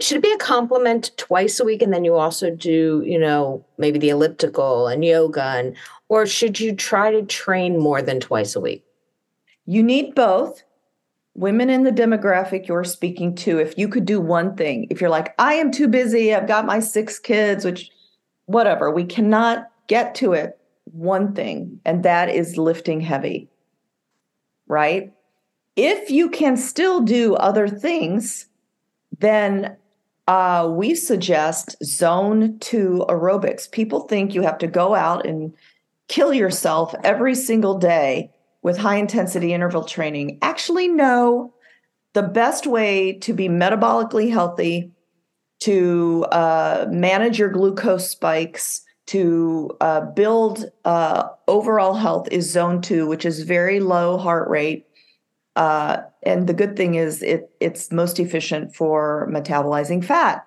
should 0.00 0.18
it 0.18 0.22
be 0.22 0.32
a 0.32 0.38
complement 0.38 1.10
twice 1.16 1.60
a 1.60 1.64
week 1.64 1.82
and 1.82 1.92
then 1.92 2.04
you 2.04 2.14
also 2.14 2.50
do, 2.50 3.02
you 3.04 3.18
know, 3.18 3.64
maybe 3.76 3.98
the 3.98 4.08
elliptical 4.08 4.86
and 4.86 5.04
yoga, 5.04 5.42
and 5.42 5.76
or 6.08 6.26
should 6.26 6.60
you 6.60 6.74
try 6.74 7.10
to 7.10 7.22
train 7.22 7.78
more 7.78 8.00
than 8.00 8.20
twice 8.20 8.54
a 8.54 8.60
week? 8.60 8.84
You 9.66 9.82
need 9.82 10.14
both. 10.14 10.62
Women 11.34 11.68
in 11.68 11.82
the 11.82 11.90
demographic 11.90 12.68
you're 12.68 12.84
speaking 12.84 13.34
to, 13.36 13.58
if 13.58 13.76
you 13.76 13.88
could 13.88 14.04
do 14.04 14.20
one 14.20 14.54
thing, 14.54 14.86
if 14.88 15.00
you're 15.00 15.10
like, 15.10 15.34
I 15.38 15.54
am 15.54 15.72
too 15.72 15.88
busy, 15.88 16.32
I've 16.32 16.46
got 16.46 16.64
my 16.64 16.78
six 16.78 17.18
kids, 17.18 17.64
which, 17.64 17.90
whatever, 18.46 18.90
we 18.90 19.04
cannot 19.04 19.70
get 19.88 20.14
to 20.16 20.32
it. 20.32 20.58
One 20.84 21.34
thing, 21.34 21.80
and 21.84 22.04
that 22.04 22.28
is 22.28 22.56
lifting 22.56 23.00
heavy, 23.00 23.48
right? 24.68 25.12
If 25.74 26.08
you 26.08 26.30
can 26.30 26.56
still 26.56 27.00
do 27.00 27.34
other 27.34 27.66
things, 27.66 28.46
then 29.18 29.76
uh, 30.28 30.68
we 30.70 30.94
suggest 30.94 31.74
zone 31.82 32.58
two 32.60 33.04
aerobics. 33.08 33.68
People 33.68 34.00
think 34.00 34.34
you 34.34 34.42
have 34.42 34.58
to 34.58 34.68
go 34.68 34.94
out 34.94 35.26
and 35.26 35.52
kill 36.06 36.32
yourself 36.32 36.94
every 37.02 37.34
single 37.34 37.76
day 37.78 38.30
with 38.64 38.76
high 38.78 38.96
intensity 38.96 39.54
interval 39.54 39.84
training. 39.84 40.38
Actually, 40.42 40.88
no. 40.88 41.54
The 42.14 42.22
best 42.24 42.66
way 42.66 43.12
to 43.20 43.32
be 43.32 43.48
metabolically 43.48 44.28
healthy, 44.32 44.90
to 45.60 46.24
uh, 46.32 46.86
manage 46.90 47.38
your 47.38 47.50
glucose 47.50 48.10
spikes, 48.10 48.82
to 49.06 49.70
uh, 49.80 50.00
build 50.16 50.64
uh, 50.84 51.28
overall 51.46 51.94
health 51.94 52.26
is 52.32 52.50
zone 52.50 52.80
two, 52.80 53.06
which 53.06 53.24
is 53.24 53.42
very 53.42 53.78
low 53.78 54.18
heart 54.18 54.48
rate, 54.48 54.86
Uh, 55.56 56.02
and 56.22 56.46
the 56.46 56.54
good 56.54 56.74
thing 56.76 56.96
is 56.96 57.22
it 57.22 57.50
it's 57.60 57.92
most 57.92 58.18
efficient 58.18 58.74
for 58.74 59.28
metabolizing 59.30 60.04
fat. 60.04 60.44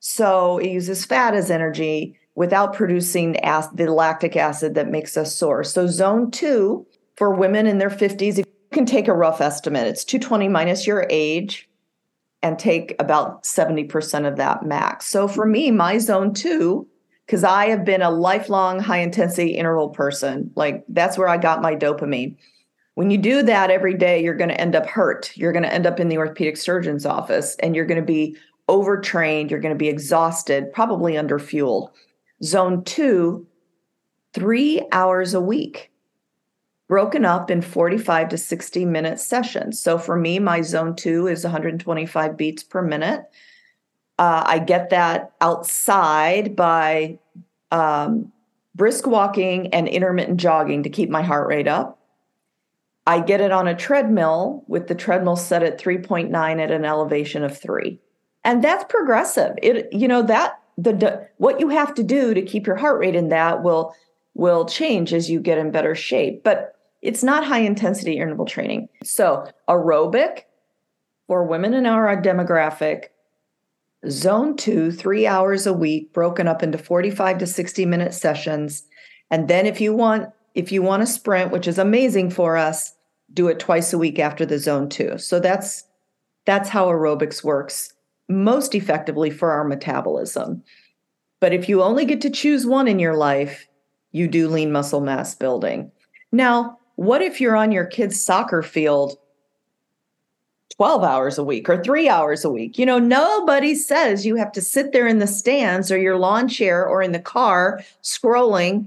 So 0.00 0.58
it 0.58 0.68
uses 0.68 1.06
fat 1.06 1.34
as 1.34 1.50
energy 1.50 2.18
without 2.34 2.74
producing 2.74 3.32
the 3.32 3.86
lactic 3.92 4.36
acid 4.36 4.74
that 4.74 4.90
makes 4.90 5.16
us 5.16 5.34
sore. 5.34 5.64
So 5.64 5.86
zone 5.86 6.30
two 6.30 6.86
for 7.16 7.34
women 7.34 7.66
in 7.66 7.78
their 7.78 7.90
50s, 7.90 8.38
you 8.38 8.44
can 8.72 8.86
take 8.86 9.08
a 9.08 9.14
rough 9.14 9.40
estimate. 9.40 9.86
It's 9.86 10.04
220 10.04 10.48
minus 10.48 10.86
your 10.86 11.06
age 11.10 11.68
and 12.42 12.58
take 12.58 12.96
about 12.98 13.44
70% 13.44 14.26
of 14.26 14.36
that 14.36 14.64
max. 14.64 15.06
So 15.06 15.28
for 15.28 15.46
me, 15.46 15.70
my 15.70 15.98
zone 15.98 16.34
two, 16.34 16.86
because 17.26 17.44
I 17.44 17.68
have 17.68 17.84
been 17.84 18.02
a 18.02 18.10
lifelong 18.10 18.80
high 18.80 18.98
intensity 18.98 19.50
interval 19.50 19.90
person, 19.90 20.50
like 20.56 20.84
that's 20.88 21.16
where 21.16 21.28
I 21.28 21.36
got 21.36 21.62
my 21.62 21.76
dopamine. 21.76 22.36
When 22.94 23.10
you 23.10 23.16
do 23.16 23.42
that 23.42 23.70
every 23.70 23.94
day, 23.94 24.22
you're 24.22 24.34
going 24.34 24.50
to 24.50 24.60
end 24.60 24.74
up 24.74 24.86
hurt. 24.86 25.34
You're 25.36 25.52
going 25.52 25.62
to 25.62 25.72
end 25.72 25.86
up 25.86 26.00
in 26.00 26.08
the 26.08 26.18
orthopedic 26.18 26.56
surgeon's 26.56 27.06
office 27.06 27.56
and 27.60 27.74
you're 27.74 27.86
going 27.86 28.00
to 28.00 28.06
be 28.06 28.36
overtrained. 28.68 29.50
You're 29.50 29.60
going 29.60 29.74
to 29.74 29.78
be 29.78 29.88
exhausted, 29.88 30.72
probably 30.72 31.14
underfueled. 31.14 31.90
Zone 32.42 32.82
two, 32.84 33.46
three 34.34 34.82
hours 34.92 35.32
a 35.32 35.40
week, 35.40 35.91
broken 36.92 37.24
up 37.24 37.50
in 37.50 37.62
45 37.62 38.28
to 38.28 38.36
60 38.36 38.84
minute 38.84 39.18
sessions. 39.18 39.80
So 39.80 39.96
for 39.96 40.14
me, 40.14 40.38
my 40.38 40.60
zone 40.60 40.94
two 40.94 41.26
is 41.26 41.42
125 41.42 42.36
beats 42.36 42.62
per 42.62 42.82
minute. 42.82 43.24
Uh, 44.18 44.42
I 44.44 44.58
get 44.58 44.90
that 44.90 45.32
outside 45.40 46.54
by 46.54 47.18
um, 47.70 48.30
brisk 48.74 49.06
walking 49.06 49.68
and 49.68 49.88
intermittent 49.88 50.38
jogging 50.38 50.82
to 50.82 50.90
keep 50.90 51.08
my 51.08 51.22
heart 51.22 51.48
rate 51.48 51.66
up. 51.66 51.98
I 53.06 53.20
get 53.20 53.40
it 53.40 53.52
on 53.52 53.66
a 53.66 53.74
treadmill 53.74 54.62
with 54.66 54.88
the 54.88 54.94
treadmill 54.94 55.36
set 55.36 55.62
at 55.62 55.80
3.9 55.80 56.60
at 56.60 56.70
an 56.70 56.84
elevation 56.84 57.42
of 57.42 57.56
three. 57.56 58.00
And 58.44 58.62
that's 58.62 58.84
progressive. 58.90 59.54
It, 59.62 59.90
you 59.94 60.08
know, 60.08 60.20
that 60.24 60.60
the, 60.76 60.92
the 60.92 61.28
what 61.38 61.58
you 61.58 61.70
have 61.70 61.94
to 61.94 62.02
do 62.02 62.34
to 62.34 62.42
keep 62.42 62.66
your 62.66 62.76
heart 62.76 62.98
rate 62.98 63.16
in 63.16 63.30
that 63.30 63.62
will 63.62 63.94
will 64.34 64.66
change 64.66 65.14
as 65.14 65.30
you 65.30 65.40
get 65.40 65.56
in 65.56 65.70
better 65.70 65.94
shape. 65.94 66.44
But 66.44 66.76
it's 67.02 67.22
not 67.22 67.44
high 67.44 67.58
intensity 67.60 68.18
interval 68.18 68.46
training. 68.46 68.88
So 69.02 69.46
aerobic 69.68 70.42
for 71.26 71.44
women 71.44 71.74
in 71.74 71.84
our 71.84 72.16
demographic, 72.20 73.06
zone 74.08 74.56
two, 74.56 74.92
three 74.92 75.26
hours 75.26 75.66
a 75.66 75.72
week, 75.72 76.12
broken 76.12 76.48
up 76.48 76.62
into 76.62 76.78
45 76.78 77.38
to 77.38 77.46
60 77.46 77.86
minute 77.86 78.14
sessions. 78.14 78.84
And 79.30 79.48
then 79.48 79.66
if 79.66 79.80
you 79.80 79.94
want 79.94 80.30
if 80.54 80.70
you 80.70 80.82
want 80.82 81.00
to 81.00 81.06
sprint, 81.06 81.50
which 81.50 81.66
is 81.66 81.78
amazing 81.78 82.30
for 82.30 82.58
us, 82.58 82.92
do 83.32 83.48
it 83.48 83.58
twice 83.58 83.92
a 83.94 83.98
week 83.98 84.18
after 84.18 84.44
the 84.44 84.58
zone 84.58 84.88
two. 84.88 85.18
So 85.18 85.40
that's 85.40 85.84
that's 86.44 86.68
how 86.68 86.86
aerobics 86.86 87.42
works 87.42 87.94
most 88.28 88.74
effectively 88.74 89.30
for 89.30 89.50
our 89.50 89.64
metabolism. 89.64 90.62
But 91.40 91.52
if 91.52 91.68
you 91.68 91.82
only 91.82 92.04
get 92.04 92.20
to 92.20 92.30
choose 92.30 92.66
one 92.66 92.86
in 92.86 92.98
your 92.98 93.16
life, 93.16 93.66
you 94.12 94.28
do 94.28 94.48
lean 94.48 94.70
muscle 94.70 95.00
mass 95.00 95.34
building. 95.34 95.90
Now, 96.30 96.78
what 96.96 97.22
if 97.22 97.40
you're 97.40 97.56
on 97.56 97.72
your 97.72 97.86
kid's 97.86 98.22
soccer 98.22 98.62
field 98.62 99.18
12 100.76 101.04
hours 101.04 101.38
a 101.38 101.44
week 101.44 101.68
or 101.68 101.82
three 101.82 102.08
hours 102.08 102.44
a 102.44 102.50
week? 102.50 102.78
You 102.78 102.86
know, 102.86 102.98
nobody 102.98 103.74
says 103.74 104.26
you 104.26 104.36
have 104.36 104.52
to 104.52 104.60
sit 104.60 104.92
there 104.92 105.06
in 105.06 105.18
the 105.18 105.26
stands 105.26 105.90
or 105.90 105.98
your 105.98 106.16
lawn 106.16 106.48
chair 106.48 106.86
or 106.86 107.02
in 107.02 107.12
the 107.12 107.20
car 107.20 107.82
scrolling 108.02 108.86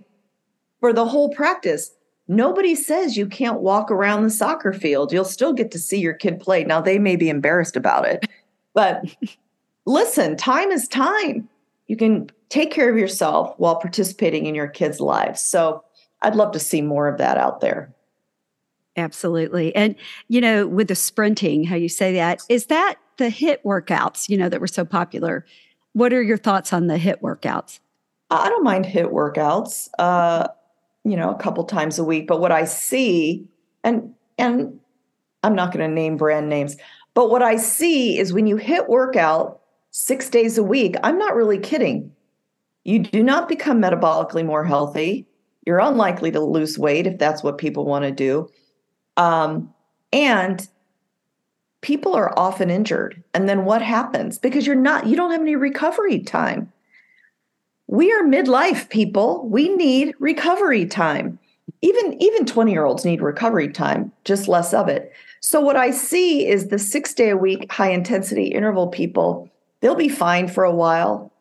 for 0.80 0.94
the 0.94 1.06
whole 1.06 1.30
practice. 1.30 1.92
Nobody 2.28 2.74
says 2.74 3.18
you 3.18 3.28
can't 3.28 3.62
walk 3.62 3.92
around 3.92 4.24
the 4.24 4.30
soccer 4.30 4.74
field. 4.74 5.14
You'll 5.14 5.26
still 5.26 5.54
get 5.54 5.72
to 5.72 5.80
see 5.80 6.00
your 6.00 6.14
kid 6.14 6.40
play. 6.40 6.64
Now, 6.64 6.82
they 6.82 6.98
may 6.98 7.16
be 7.16 7.30
embarrassed 7.30 7.76
about 7.76 8.06
it, 8.06 8.26
but 8.74 9.16
listen, 9.86 10.36
time 10.36 10.72
is 10.72 10.88
time. 10.88 11.48
You 11.88 11.96
can 11.98 12.30
take 12.50 12.72
care 12.72 12.90
of 12.90 12.98
yourself 12.98 13.54
while 13.58 13.76
participating 13.76 14.48
in 14.48 14.56
your 14.56 14.68
kids' 14.68 15.00
lives. 15.00 15.42
So 15.42 15.84
I'd 16.22 16.36
love 16.36 16.52
to 16.54 16.60
see 16.60 16.82
more 16.82 17.08
of 17.08 17.20
that 17.20 17.38
out 17.38 17.62
there. 17.62 17.94
Absolutely. 18.98 19.76
And, 19.76 19.96
you 20.30 20.40
know, 20.40 20.68
with 20.68 20.88
the 20.88 20.96
sprinting, 20.96 21.64
how 21.64 21.76
you 21.76 21.90
say 21.90 22.14
that, 22.14 22.42
is 22.50 22.68
that 22.68 22.96
the 23.18 23.26
HIIT 23.26 23.58
workouts, 23.64 24.30
you 24.30 24.38
know, 24.38 24.50
that 24.50 24.62
were 24.62 24.68
so 24.68 24.86
popular? 24.86 25.46
What 25.94 26.14
are 26.14 26.22
your 26.22 26.38
thoughts 26.38 26.72
on 26.72 26.88
the 26.88 26.98
HIIT 26.98 27.22
workouts? 27.22 27.80
I 28.30 28.50
don't 28.50 28.64
mind 28.64 28.86
HIIT 28.86 29.12
workouts. 29.12 29.90
Uh, 30.00 30.48
you 31.06 31.16
know, 31.16 31.30
a 31.30 31.38
couple 31.38 31.64
times 31.64 31.98
a 32.00 32.04
week. 32.04 32.28
But 32.28 32.42
what 32.42 32.52
I 32.52 32.66
see, 32.66 33.48
and 33.84 34.14
and 34.38 34.78
I'm 35.44 35.56
not 35.56 35.72
going 35.72 35.88
to 35.88 35.94
name 35.94 36.18
brand 36.18 36.50
names, 36.50 36.76
but 37.14 37.30
what 37.30 37.44
I 37.44 37.56
see 37.56 38.18
is 38.18 38.34
when 38.34 38.48
you 38.48 38.58
hit 38.58 38.90
workout 38.90 39.62
six 39.92 40.30
days 40.30 40.58
a 40.58 40.64
week, 40.64 40.96
I'm 41.04 41.18
not 41.18 41.36
really 41.36 41.60
kidding. 41.60 42.12
You 42.84 43.00
do 43.00 43.24
not 43.24 43.48
become 43.48 43.82
metabolically 43.82 44.46
more 44.46 44.66
healthy. 44.66 45.28
You're 45.66 45.80
unlikely 45.80 46.32
to 46.32 46.40
lose 46.40 46.78
weight 46.78 47.08
if 47.08 47.18
that's 47.18 47.44
what 47.44 47.58
people 47.58 47.86
want 47.86 48.04
to 48.04 48.12
do. 48.12 48.50
Um, 49.18 49.74
and 50.12 50.68
people 51.82 52.14
are 52.14 52.38
often 52.38 52.70
injured. 52.70 53.24
And 53.34 53.48
then 53.48 53.66
what 53.66 53.82
happens? 53.82 54.40
Because 54.40 54.66
you're 54.66 54.76
not, 54.76 55.08
you 55.08 55.16
don't 55.16 55.32
have 55.32 55.42
any 55.42 55.56
recovery 55.56 56.20
time 56.20 56.72
we 57.88 58.12
are 58.12 58.24
midlife 58.24 58.90
people. 58.90 59.48
We 59.48 59.70
need 59.70 60.16
recovery 60.20 60.86
time. 60.86 61.40
Even 61.82 62.22
even 62.22 62.46
20 62.46 62.72
year 62.72 62.86
olds 62.86 63.06
need 63.06 63.22
recovery 63.22 63.70
time, 63.70 64.12
just 64.24 64.48
less 64.48 64.74
of 64.74 64.88
it. 64.88 65.12
So 65.40 65.60
what 65.60 65.76
I 65.76 65.92
see 65.92 66.48
is 66.48 66.68
the 66.68 66.80
six 66.80 67.14
day 67.14 67.30
a 67.30 67.38
week 67.38 67.72
high 67.72 67.92
intensity 67.92 68.46
interval 68.46 68.88
people, 68.88 69.50
they'll 69.82 69.96
be 69.96 70.10
fine 70.10 70.48
for 70.48 70.64
a 70.64 70.74
while, 70.74 71.32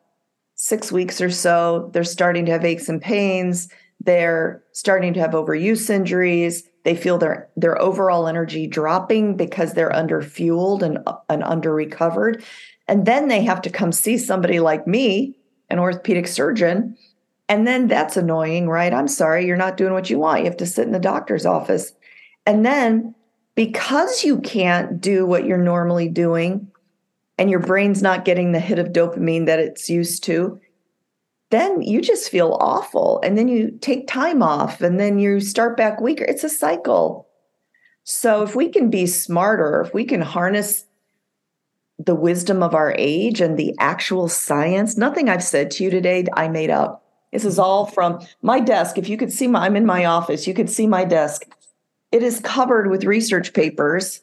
six 0.55 0.91
weeks 0.91 1.19
or 1.19 1.31
so. 1.31 1.89
They're 1.93 2.03
starting 2.03 2.45
to 2.45 2.51
have 2.51 2.65
aches 2.65 2.89
and 2.89 3.01
pains. 3.01 3.69
They're 4.03 4.63
starting 4.71 5.13
to 5.15 5.19
have 5.19 5.31
overuse 5.31 5.89
injuries. 5.89 6.63
They 6.85 6.95
feel 6.95 7.17
their 7.17 7.49
their 7.57 7.81
overall 7.81 8.27
energy 8.27 8.67
dropping 8.67 9.35
because 9.35 9.73
they're 9.73 9.91
underfueled 9.91 10.83
and, 10.83 10.99
and 11.27 11.43
under 11.43 11.73
recovered. 11.73 12.43
And 12.87 13.07
then 13.07 13.27
they 13.27 13.43
have 13.43 13.61
to 13.63 13.71
come 13.71 13.91
see 13.91 14.17
somebody 14.17 14.59
like 14.59 14.87
me 14.87 15.35
an 15.69 15.79
orthopedic 15.79 16.27
surgeon. 16.27 16.95
And 17.49 17.67
then 17.67 17.87
that's 17.87 18.17
annoying, 18.17 18.69
right? 18.69 18.93
I'm 18.93 19.07
sorry, 19.07 19.47
you're 19.47 19.57
not 19.57 19.77
doing 19.77 19.93
what 19.93 20.11
you 20.11 20.19
want. 20.19 20.39
You 20.39 20.45
have 20.45 20.57
to 20.57 20.65
sit 20.67 20.85
in 20.85 20.93
the 20.93 20.99
doctor's 20.99 21.45
office. 21.45 21.91
And 22.45 22.63
then 22.63 23.15
because 23.55 24.23
you 24.23 24.39
can't 24.39 25.01
do 25.01 25.25
what 25.25 25.45
you're 25.45 25.57
normally 25.57 26.07
doing 26.07 26.67
and 27.39 27.49
your 27.49 27.59
brain's 27.59 28.03
not 28.03 28.25
getting 28.25 28.51
the 28.51 28.59
hit 28.59 28.77
of 28.77 28.89
dopamine 28.89 29.47
that 29.47 29.59
it's 29.59 29.89
used 29.89 30.23
to, 30.25 30.59
then 31.51 31.81
you 31.81 32.01
just 32.01 32.29
feel 32.29 32.57
awful. 32.59 33.21
And 33.23 33.37
then 33.37 33.47
you 33.47 33.77
take 33.81 34.07
time 34.07 34.41
off 34.41 34.81
and 34.81 34.99
then 34.99 35.19
you 35.19 35.39
start 35.39 35.77
back 35.77 36.01
weaker. 36.01 36.25
It's 36.25 36.43
a 36.43 36.49
cycle. 36.49 37.27
So 38.03 38.43
if 38.43 38.55
we 38.55 38.69
can 38.69 38.89
be 38.89 39.07
smarter, 39.07 39.81
if 39.81 39.93
we 39.93 40.05
can 40.05 40.21
harness 40.21 40.85
the 41.97 42.15
wisdom 42.15 42.61
of 42.61 42.75
our 42.75 42.93
age 42.97 43.41
and 43.41 43.57
the 43.57 43.73
actual 43.79 44.27
science. 44.27 44.97
Nothing 44.97 45.29
I've 45.29 45.43
said 45.43 45.71
to 45.71 45.83
you 45.83 45.89
today, 45.89 46.25
I 46.33 46.47
made 46.47 46.69
up. 46.69 47.03
This 47.31 47.45
is 47.45 47.59
all 47.59 47.85
from 47.85 48.25
my 48.41 48.59
desk. 48.59 48.97
If 48.97 49.09
you 49.09 49.17
could 49.17 49.31
see 49.31 49.47
my, 49.47 49.65
I'm 49.65 49.75
in 49.75 49.85
my 49.85 50.05
office, 50.05 50.47
you 50.47 50.53
could 50.53 50.69
see 50.69 50.87
my 50.87 51.05
desk. 51.05 51.43
It 52.11 52.23
is 52.23 52.39
covered 52.39 52.89
with 52.89 53.03
research 53.03 53.53
papers 53.53 54.21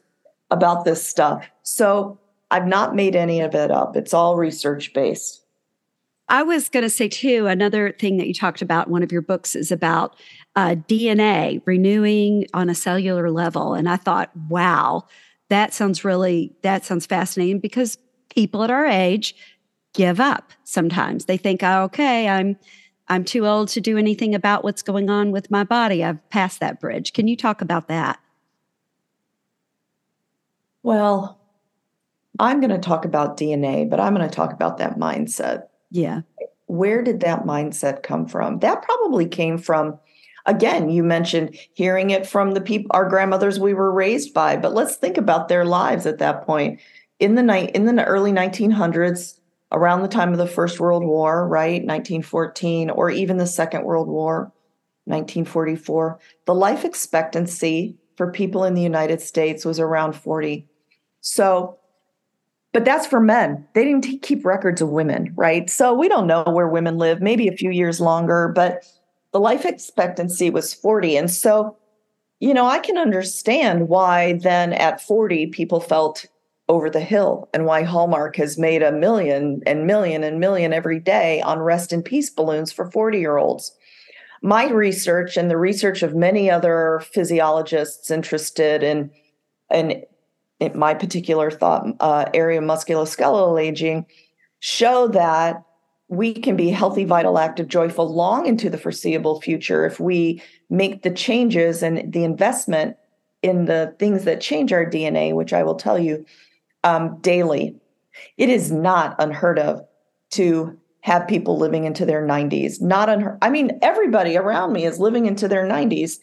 about 0.51 0.85
this 0.85 1.07
stuff. 1.07 1.47
So 1.63 2.19
I've 2.51 2.67
not 2.67 2.95
made 2.95 3.17
any 3.17 3.41
of 3.41 3.55
it 3.55 3.71
up. 3.71 3.97
It's 3.97 4.15
all 4.15 4.37
research 4.37 4.93
based. 4.93 5.42
I 6.33 6.43
was 6.43 6.71
going 6.71 6.83
to 6.83 6.89
say, 6.89 7.09
too, 7.09 7.47
another 7.47 7.93
thing 7.93 8.17
that 8.17 8.27
you 8.27 8.33
talked 8.33 8.63
about 8.63 8.87
in 8.87 8.93
one 8.93 9.03
of 9.03 9.13
your 9.13 9.21
books 9.21 9.55
is 9.55 9.71
about 9.71 10.17
uh, 10.57 10.77
DNA 10.89 11.61
renewing 11.67 12.47
on 12.55 12.71
a 12.71 12.75
cellular 12.75 13.31
level. 13.31 13.75
And 13.75 13.87
I 13.87 13.97
thought, 13.97 14.31
wow, 14.49 15.05
that 15.51 15.75
sounds 15.75 16.07
really 16.07 16.51
that 16.63 16.87
sounds 16.87 17.05
fascinating 17.05 17.61
because 17.61 17.99
people 18.35 18.65
at 18.65 18.71
our 18.71 18.87
age 18.87 19.35
give 19.93 20.21
up 20.21 20.53
sometimes. 20.65 21.27
They 21.27 21.37
think 21.37 21.63
oh, 21.63 21.83
okay 21.85 22.27
i'm 22.27 22.57
i'm 23.09 23.23
too 23.23 23.47
old 23.47 23.69
to 23.69 23.81
do 23.83 23.99
anything 23.99 24.35
about 24.35 24.65
what's 24.65 24.81
going 24.81 25.11
on 25.11 25.31
with 25.31 25.51
my 25.51 25.63
body. 25.63 26.03
I've 26.03 26.27
passed 26.31 26.61
that 26.61 26.81
bridge. 26.81 27.13
Can 27.13 27.29
you 27.29 27.37
talk 27.37 27.61
about 27.61 27.89
that? 27.89 28.19
Well 30.83 31.39
i'm 32.39 32.61
going 32.61 32.71
to 32.71 32.79
talk 32.79 33.05
about 33.05 33.37
dna 33.37 33.89
but 33.91 34.01
i'm 34.01 34.15
going 34.15 34.27
to 34.27 34.35
talk 34.35 34.55
about 34.55 34.79
that 34.79 34.99
mindset 34.99 35.65
yeah. 35.93 36.23
Where 36.67 37.03
did 37.03 37.21
that 37.21 37.45
mindset 37.45 38.03
come 38.03 38.27
from? 38.27 38.59
That 38.61 38.83
probably 38.83 39.27
came 39.27 39.59
from 39.59 39.99
again 40.45 40.91
you 40.91 41.05
mentioned 41.05 41.57
hearing 41.73 42.11
it 42.11 42.27
from 42.27 42.51
the 42.51 42.61
people 42.61 42.91
our 42.91 43.09
grandmothers 43.09 43.61
we 43.61 43.73
were 43.73 43.93
raised 43.93 44.35
by 44.35 44.57
but 44.57 44.75
let's 44.75 44.97
think 44.97 45.17
about 45.17 45.47
their 45.47 45.65
lives 45.65 46.05
at 46.07 46.19
that 46.19 46.45
point. 46.45 46.81
In 47.21 47.37
the 47.37 47.43
night 47.43 47.71
in 47.77 47.85
the 47.85 48.05
early 48.05 48.33
1900s 48.33 49.39
around 49.71 50.03
the 50.03 50.09
time 50.09 50.33
of 50.33 50.39
the 50.39 50.47
first 50.49 50.81
world 50.81 51.05
war 51.05 51.47
right 51.47 51.85
1914 51.85 52.91
or 52.91 53.11
even 53.11 53.37
the 53.37 53.47
second 53.47 53.85
world 53.85 54.09
war 54.09 54.53
1944 55.05 56.19
the 56.47 56.55
life 56.55 56.85
expectancy 56.85 57.97
for 58.17 58.31
people 58.31 58.65
in 58.65 58.75
the 58.75 58.83
United 58.83 59.21
States 59.21 59.65
was 59.65 59.81
around 59.81 60.15
40. 60.15 60.69
So, 61.21 61.79
but 62.73 62.85
that's 62.85 63.07
for 63.07 63.21
men. 63.21 63.67
They 63.75 63.85
didn't 63.85 64.05
t- 64.05 64.19
keep 64.19 64.45
records 64.45 64.81
of 64.81 64.89
women, 64.89 65.33
right? 65.37 65.69
So 65.69 65.93
we 65.93 66.09
don't 66.09 66.27
know 66.27 66.45
where 66.45 66.69
women 66.69 66.97
live, 66.97 67.21
maybe 67.21 67.49
a 67.49 67.57
few 67.57 67.71
years 67.71 68.01
longer, 68.01 68.49
but 68.55 68.85
the 69.33 69.41
life 69.41 69.65
expectancy 69.65 70.51
was 70.51 70.73
40. 70.73 71.17
And 71.17 71.31
so, 71.31 71.77
you 72.41 72.55
know, 72.55 72.67
I 72.67 72.79
can 72.79 72.97
understand 72.97 73.89
why 73.89 74.35
then 74.35 74.73
at 74.73 75.01
40 75.01 75.49
people 75.49 75.81
felt 75.81 76.27
over 76.69 76.89
the 76.89 77.01
hill 77.01 77.49
and 77.53 77.67
why 77.67 77.83
Hallmark 77.83 78.37
has 78.37 78.57
made 78.57 78.83
a 78.83 78.93
million 78.93 79.63
and 79.67 79.87
million 79.87 80.25
and 80.25 80.41
million 80.41 80.73
every 80.73 80.99
day 80.99 81.43
on 81.43 81.59
rest 81.59 81.93
in 81.93 82.03
peace 82.03 82.31
balloons 82.31 82.73
for 82.73 82.91
40 82.91 83.19
year 83.19 83.37
olds. 83.37 83.73
My 84.43 84.69
research 84.69 85.37
and 85.37 85.51
the 85.51 85.59
research 85.59 86.03
of 86.03 86.15
many 86.15 86.51
other 86.51 87.03
physiologists 87.13 88.11
interested 88.11 88.83
in, 88.83 89.11
in, 89.71 90.05
in 90.63 90.79
my 90.79 90.95
particular 90.95 91.51
thought 91.51 91.87
uh, 92.01 92.27
area, 92.35 92.61
musculoskeletal 92.61 93.61
aging, 93.63 94.07
show 94.61 95.09
that 95.09 95.63
we 96.09 96.35
can 96.35 96.57
be 96.57 96.69
healthy, 96.69 97.05
vital, 97.05 97.39
active, 97.39 97.69
joyful 97.69 98.13
long 98.13 98.47
into 98.47 98.69
the 98.69 98.79
foreseeable 98.79 99.41
future 99.41 99.87
if 99.87 99.99
we 99.99 100.43
make 100.69 101.03
the 101.03 101.11
changes 101.11 101.83
and 101.83 102.13
the 102.13 102.25
investment 102.25 102.97
in 103.43 103.65
the 103.65 103.95
things 103.99 104.25
that 104.25 104.41
change 104.41 104.73
our 104.73 104.85
DNA, 104.85 105.35
which 105.35 105.53
I 105.53 105.63
will 105.63 105.75
tell 105.75 105.99
you 105.99 106.25
um, 106.85 107.19
daily. 107.21 107.77
It 108.37 108.51
is 108.51 108.71
not 108.71 109.17
unheard 109.19 109.59
of 109.59 109.85
to 110.33 110.79
have 111.01 111.27
people 111.27 111.59
living 111.59 111.85
into 111.85 112.07
their 112.07 112.23
90s. 112.27 112.81
Not 112.81 113.09
unheard. 113.09 113.39
I 113.43 113.51
mean, 113.51 113.79
everybody 113.83 114.37
around 114.37 114.73
me 114.73 114.85
is 114.85 114.99
living 114.99 115.27
into 115.27 115.49
their 115.49 115.65
90s, 115.65 116.19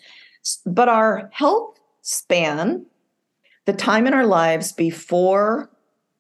but 0.66 0.88
our 0.88 1.30
health 1.34 1.80
span, 2.02 2.86
the 3.70 3.78
time 3.78 4.08
in 4.08 4.16
our 4.16 4.26
lives 4.26 4.72
before 4.72 5.70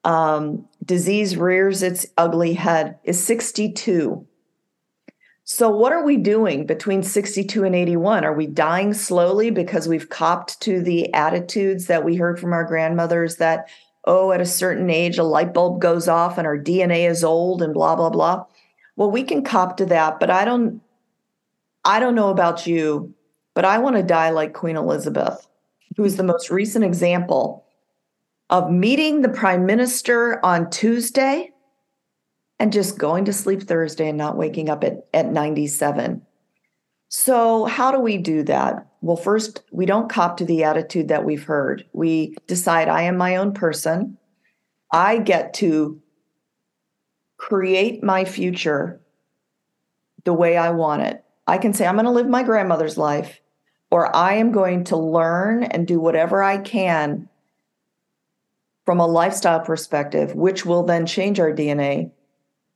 um, 0.03 0.67
disease 0.85 1.35
rears 1.35 1.81
its 1.81 2.05
ugly 2.15 2.53
head, 2.53 2.99
is 3.03 3.25
62. 3.25 4.23
So, 5.45 5.67
what 5.71 5.91
are 5.91 6.05
we 6.05 6.17
doing 6.17 6.67
between 6.67 7.01
62 7.01 7.63
and 7.63 7.73
81? 7.73 8.23
Are 8.23 8.35
we 8.35 8.45
dying 8.45 8.93
slowly 8.93 9.49
because 9.49 9.87
we've 9.87 10.09
copped 10.09 10.61
to 10.61 10.79
the 10.79 11.11
attitudes 11.11 11.87
that 11.87 12.05
we 12.05 12.17
heard 12.17 12.39
from 12.39 12.53
our 12.53 12.63
grandmothers 12.63 13.37
that 13.37 13.67
oh, 14.05 14.31
at 14.31 14.41
a 14.41 14.45
certain 14.45 14.91
age, 14.91 15.17
a 15.17 15.23
light 15.23 15.51
bulb 15.51 15.81
goes 15.81 16.07
off 16.07 16.37
and 16.37 16.45
our 16.45 16.57
DNA 16.57 17.09
is 17.09 17.23
old 17.23 17.63
and 17.63 17.73
blah, 17.73 17.95
blah, 17.95 18.11
blah. 18.11 18.45
Well, 18.95 19.09
we 19.09 19.23
can 19.23 19.43
cop 19.43 19.77
to 19.77 19.87
that, 19.87 20.19
but 20.19 20.29
I 20.29 20.45
don't, 20.45 20.81
I 21.83 21.99
don't 21.99 22.15
know 22.15 22.29
about 22.29 22.67
you, 22.67 23.15
but 23.55 23.65
I 23.65 23.79
want 23.79 23.95
to 23.95 24.03
die 24.03 24.29
like 24.29 24.53
Queen 24.53 24.77
Elizabeth, 24.77 25.47
who 25.97 26.03
is 26.03 26.17
the 26.17 26.23
most 26.23 26.49
recent 26.49 26.85
example 26.85 27.65
of 28.49 28.71
meeting 28.71 29.21
the 29.21 29.29
prime 29.29 29.65
minister 29.65 30.43
on 30.43 30.69
Tuesday 30.69 31.51
and 32.59 32.73
just 32.73 32.97
going 32.97 33.25
to 33.25 33.33
sleep 33.33 33.63
Thursday 33.63 34.09
and 34.09 34.17
not 34.17 34.37
waking 34.37 34.69
up 34.69 34.83
at, 34.83 35.07
at 35.13 35.31
97. 35.31 36.21
So, 37.07 37.65
how 37.65 37.91
do 37.91 37.99
we 37.99 38.17
do 38.17 38.43
that? 38.43 38.87
Well, 39.01 39.17
first, 39.17 39.63
we 39.71 39.85
don't 39.85 40.11
cop 40.11 40.37
to 40.37 40.45
the 40.45 40.63
attitude 40.63 41.07
that 41.07 41.25
we've 41.25 41.43
heard. 41.43 41.85
We 41.93 42.35
decide 42.47 42.89
I 42.89 43.03
am 43.03 43.17
my 43.17 43.37
own 43.37 43.53
person. 43.53 44.17
I 44.91 45.17
get 45.17 45.53
to 45.55 46.01
create 47.37 48.03
my 48.03 48.25
future 48.25 49.01
the 50.25 50.33
way 50.33 50.57
I 50.57 50.71
want 50.71 51.03
it. 51.03 51.23
I 51.47 51.57
can 51.57 51.73
say, 51.73 51.87
I'm 51.87 51.95
going 51.95 52.05
to 52.05 52.11
live 52.11 52.27
my 52.27 52.43
grandmother's 52.43 52.97
life, 52.97 53.39
or 53.91 54.15
I 54.15 54.35
am 54.35 54.51
going 54.51 54.83
to 54.85 54.97
learn 54.97 55.63
and 55.63 55.87
do 55.87 55.99
whatever 55.99 56.43
I 56.43 56.57
can 56.57 57.27
from 58.85 58.99
a 58.99 59.07
lifestyle 59.07 59.59
perspective, 59.59 60.33
which 60.35 60.65
will 60.65 60.83
then 60.83 61.05
change 61.05 61.39
our 61.39 61.51
DNA 61.51 62.11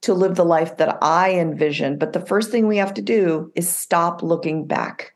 to 0.02 0.14
live 0.14 0.36
the 0.36 0.46
life 0.46 0.78
that 0.78 0.98
I 1.02 1.34
envision. 1.34 1.98
But 1.98 2.14
the 2.14 2.20
first 2.20 2.52
thing 2.52 2.68
we 2.68 2.78
have 2.78 2.94
to 2.96 3.02
do 3.02 3.52
is 3.56 3.70
stop 3.70 4.22
looking 4.22 4.68
back. 4.68 5.14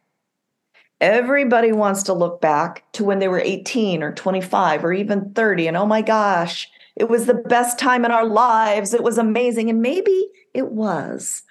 Everybody 0.99 1.71
wants 1.71 2.03
to 2.03 2.13
look 2.13 2.41
back 2.41 2.83
to 2.93 3.03
when 3.03 3.19
they 3.19 3.27
were 3.27 3.39
18 3.39 4.01
or 4.01 4.13
25 4.13 4.83
or 4.83 4.93
even 4.93 5.33
30 5.33 5.67
and 5.67 5.77
oh 5.77 5.86
my 5.86 6.01
gosh, 6.01 6.67
it 6.95 7.10
was 7.10 7.27
the 7.27 7.36
best 7.36 7.77
time 7.77 8.05
in 8.05 8.12
our 8.12 8.25
lives. 8.25 8.93
It 8.93 9.03
was 9.03 9.19
amazing. 9.19 9.69
And 9.69 9.81
maybe 9.81 10.29
it 10.55 10.71
was. 10.71 11.43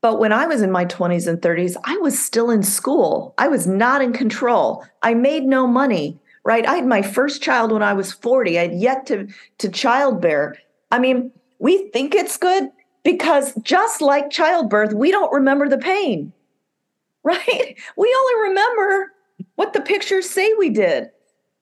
But 0.00 0.20
when 0.20 0.32
I 0.32 0.46
was 0.46 0.62
in 0.62 0.70
my 0.70 0.84
20s 0.84 1.26
and 1.26 1.40
30s, 1.40 1.76
I 1.84 1.96
was 1.96 2.18
still 2.18 2.50
in 2.50 2.62
school. 2.62 3.34
I 3.36 3.48
was 3.48 3.66
not 3.66 4.00
in 4.00 4.12
control. 4.12 4.84
I 5.02 5.14
made 5.14 5.44
no 5.44 5.66
money, 5.66 6.18
right? 6.44 6.64
I 6.64 6.76
had 6.76 6.86
my 6.86 7.02
first 7.02 7.42
child 7.42 7.72
when 7.72 7.82
I 7.82 7.94
was 7.94 8.12
40. 8.12 8.58
I 8.58 8.62
had 8.62 8.74
yet 8.74 9.06
to, 9.06 9.26
to 9.58 9.68
childbear. 9.68 10.54
I 10.92 11.00
mean, 11.00 11.32
we 11.58 11.88
think 11.90 12.14
it's 12.14 12.36
good 12.36 12.70
because 13.02 13.54
just 13.62 14.00
like 14.00 14.30
childbirth, 14.30 14.92
we 14.92 15.10
don't 15.10 15.32
remember 15.32 15.68
the 15.68 15.78
pain, 15.78 16.32
right? 17.24 17.76
We 17.96 18.16
only 18.16 18.48
remember 18.50 19.12
what 19.56 19.72
the 19.72 19.80
pictures 19.80 20.30
say 20.30 20.52
we 20.54 20.70
did. 20.70 21.10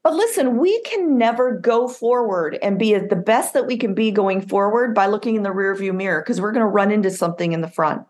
But 0.05 0.15
listen, 0.15 0.59
we 0.59 0.81
can 0.83 1.19
never 1.19 1.59
go 1.59 1.89
forward 1.89 2.59
and 2.63 2.79
be 2.79 2.97
the 2.97 3.17
best 3.17 3.55
that 3.55 3.67
we 3.67 3.77
can 3.77 3.93
be 3.93 4.13
going 4.13 4.47
forward 4.47 4.95
by 4.95 5.07
looking 5.07 5.35
in 5.35 5.43
the 5.43 5.49
rearview 5.49 5.93
mirror 5.93 6.21
because 6.21 6.41
we're 6.41 6.53
going 6.53 6.61
to 6.61 6.67
run 6.67 6.93
into 6.93 7.11
something 7.11 7.53
in 7.53 7.61
the 7.61 7.69
front. 7.69 8.07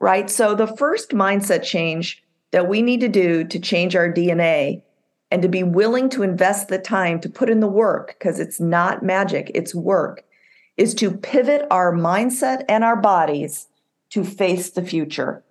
Right? 0.00 0.30
So 0.30 0.54
the 0.54 0.66
first 0.66 1.10
mindset 1.10 1.62
change 1.62 2.22
that 2.50 2.68
we 2.68 2.82
need 2.82 3.00
to 3.00 3.08
do 3.08 3.44
to 3.44 3.58
change 3.58 3.96
our 3.96 4.12
DNA 4.12 4.82
and 5.30 5.42
to 5.42 5.48
be 5.48 5.62
willing 5.62 6.08
to 6.10 6.22
invest 6.22 6.68
the 6.68 6.78
time 6.78 7.20
to 7.20 7.28
put 7.28 7.50
in 7.50 7.60
the 7.60 7.66
work 7.66 8.16
because 8.18 8.40
it's 8.40 8.60
not 8.60 9.02
magic, 9.02 9.50
it's 9.54 9.74
work 9.74 10.24
is 10.78 10.94
to 10.94 11.10
pivot 11.10 11.66
our 11.70 11.92
mindset 11.92 12.64
and 12.68 12.84
our 12.84 12.96
bodies 12.96 13.66
to 14.10 14.24
face 14.24 14.70
the 14.70 14.82
future. 14.82 15.44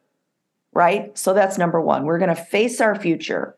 Right? 0.74 1.16
So 1.18 1.34
that's 1.34 1.58
number 1.58 1.82
1. 1.82 2.06
We're 2.06 2.18
going 2.18 2.36
to 2.36 2.42
face 2.42 2.82
our 2.82 2.96
future 2.96 3.56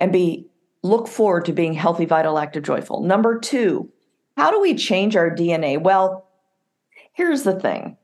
and 0.00 0.12
be 0.12 0.46
look 0.82 1.06
forward 1.06 1.44
to 1.46 1.52
being 1.52 1.74
healthy, 1.74 2.04
vital, 2.04 2.38
active, 2.38 2.64
joyful. 2.64 3.02
Number 3.02 3.38
2, 3.38 3.88
how 4.36 4.50
do 4.50 4.60
we 4.60 4.74
change 4.74 5.16
our 5.16 5.30
DNA? 5.30 5.80
Well, 5.80 6.28
here's 7.12 7.42
the 7.42 7.58
thing. 7.58 7.96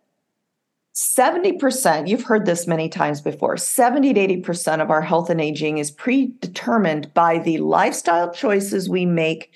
70%, 0.95 2.09
you've 2.09 2.23
heard 2.23 2.47
this 2.47 2.69
many 2.69 2.89
times 2.89 3.21
before, 3.21 3.57
70 3.57 4.15
to 4.15 4.29
80% 4.43 4.81
of 4.81 4.91
our 4.91 5.03
health 5.03 5.29
and 5.29 5.41
aging 5.41 5.79
is 5.79 5.91
predetermined 5.91 7.13
by 7.15 7.39
the 7.39 7.59
lifestyle 7.59 8.33
choices 8.33 8.89
we 8.89 9.05
make 9.05 9.51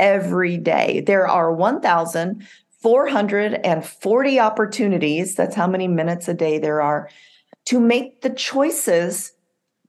every 0.00 0.56
day. 0.56 1.00
There 1.00 1.28
are 1.28 1.52
1,440 1.52 4.40
opportunities, 4.40 5.36
that's 5.36 5.54
how 5.54 5.68
many 5.68 5.86
minutes 5.86 6.26
a 6.26 6.34
day 6.34 6.58
there 6.58 6.82
are, 6.82 7.08
to 7.66 7.78
make 7.78 8.22
the 8.22 8.30
choices 8.30 9.30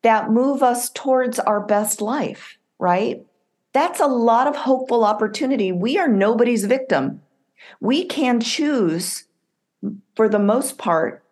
that 0.03 0.29
move 0.29 0.61
us 0.61 0.91
towards 0.91 1.39
our 1.39 1.61
best 1.61 1.99
life, 1.99 2.59
right? 2.77 3.25
That's 3.73 3.99
a 3.99 4.05
lot 4.05 4.45
of 4.45 4.55
hopeful 4.55 5.03
opportunity. 5.03 5.71
We 5.71 5.97
are 5.97 6.07
nobody's 6.07 6.65
victim. 6.65 7.23
We 7.81 8.05
can 8.05 8.39
choose, 8.39 9.23
for 10.15 10.29
the 10.29 10.39
most 10.39 10.77
part, 10.77 11.23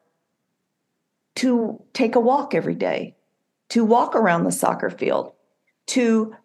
to 1.35 1.81
take 1.93 2.15
a 2.15 2.19
walk 2.19 2.53
every 2.53 2.75
day, 2.75 3.15
to 3.69 3.83
walk 3.83 4.15
around 4.15 4.43
the 4.43 4.51
soccer 4.51 4.89
field, 4.89 5.33
to 5.87 6.35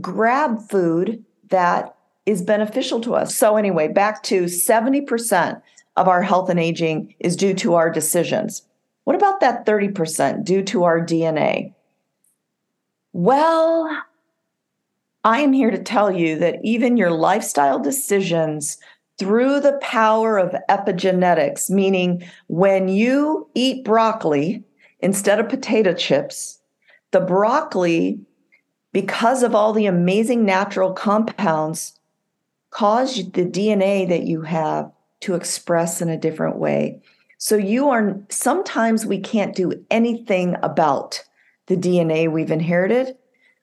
grab 0.00 0.60
food 0.68 1.24
that 1.48 1.96
is 2.26 2.42
beneficial 2.42 3.00
to 3.00 3.14
us. 3.14 3.34
So, 3.34 3.56
anyway, 3.56 3.88
back 3.88 4.22
to 4.24 4.44
70% 4.44 5.62
of 5.96 6.08
our 6.08 6.22
health 6.22 6.48
and 6.48 6.60
aging 6.60 7.14
is 7.18 7.36
due 7.36 7.54
to 7.54 7.74
our 7.74 7.90
decisions. 7.90 8.62
What 9.04 9.16
about 9.16 9.40
that 9.40 9.66
30% 9.66 10.44
due 10.44 10.62
to 10.64 10.84
our 10.84 11.00
DNA? 11.00 11.74
Well, 13.12 14.02
I 15.24 15.40
am 15.40 15.52
here 15.52 15.70
to 15.70 15.82
tell 15.82 16.10
you 16.10 16.38
that 16.38 16.60
even 16.62 16.96
your 16.96 17.10
lifestyle 17.10 17.78
decisions 17.78 18.78
through 19.20 19.60
the 19.60 19.78
power 19.82 20.38
of 20.38 20.56
epigenetics, 20.70 21.68
meaning 21.68 22.24
when 22.46 22.88
you 22.88 23.46
eat 23.54 23.84
broccoli 23.84 24.64
instead 25.00 25.38
of 25.38 25.50
potato 25.50 25.92
chips, 25.92 26.58
the 27.10 27.20
broccoli 27.20 28.18
because 28.92 29.42
of 29.42 29.54
all 29.54 29.74
the 29.74 29.84
amazing 29.84 30.46
natural 30.46 30.94
compounds, 30.94 32.00
cause 32.70 33.16
the 33.16 33.44
DNA 33.44 34.08
that 34.08 34.22
you 34.22 34.40
have 34.40 34.90
to 35.20 35.34
express 35.34 36.00
in 36.00 36.08
a 36.08 36.16
different 36.16 36.56
way. 36.56 36.98
So 37.36 37.56
you 37.56 37.90
are 37.90 38.18
sometimes 38.30 39.04
we 39.04 39.18
can't 39.18 39.54
do 39.54 39.84
anything 39.90 40.56
about 40.62 41.22
the 41.66 41.76
DNA 41.76 42.32
we've 42.32 42.50
inherited, 42.50 43.16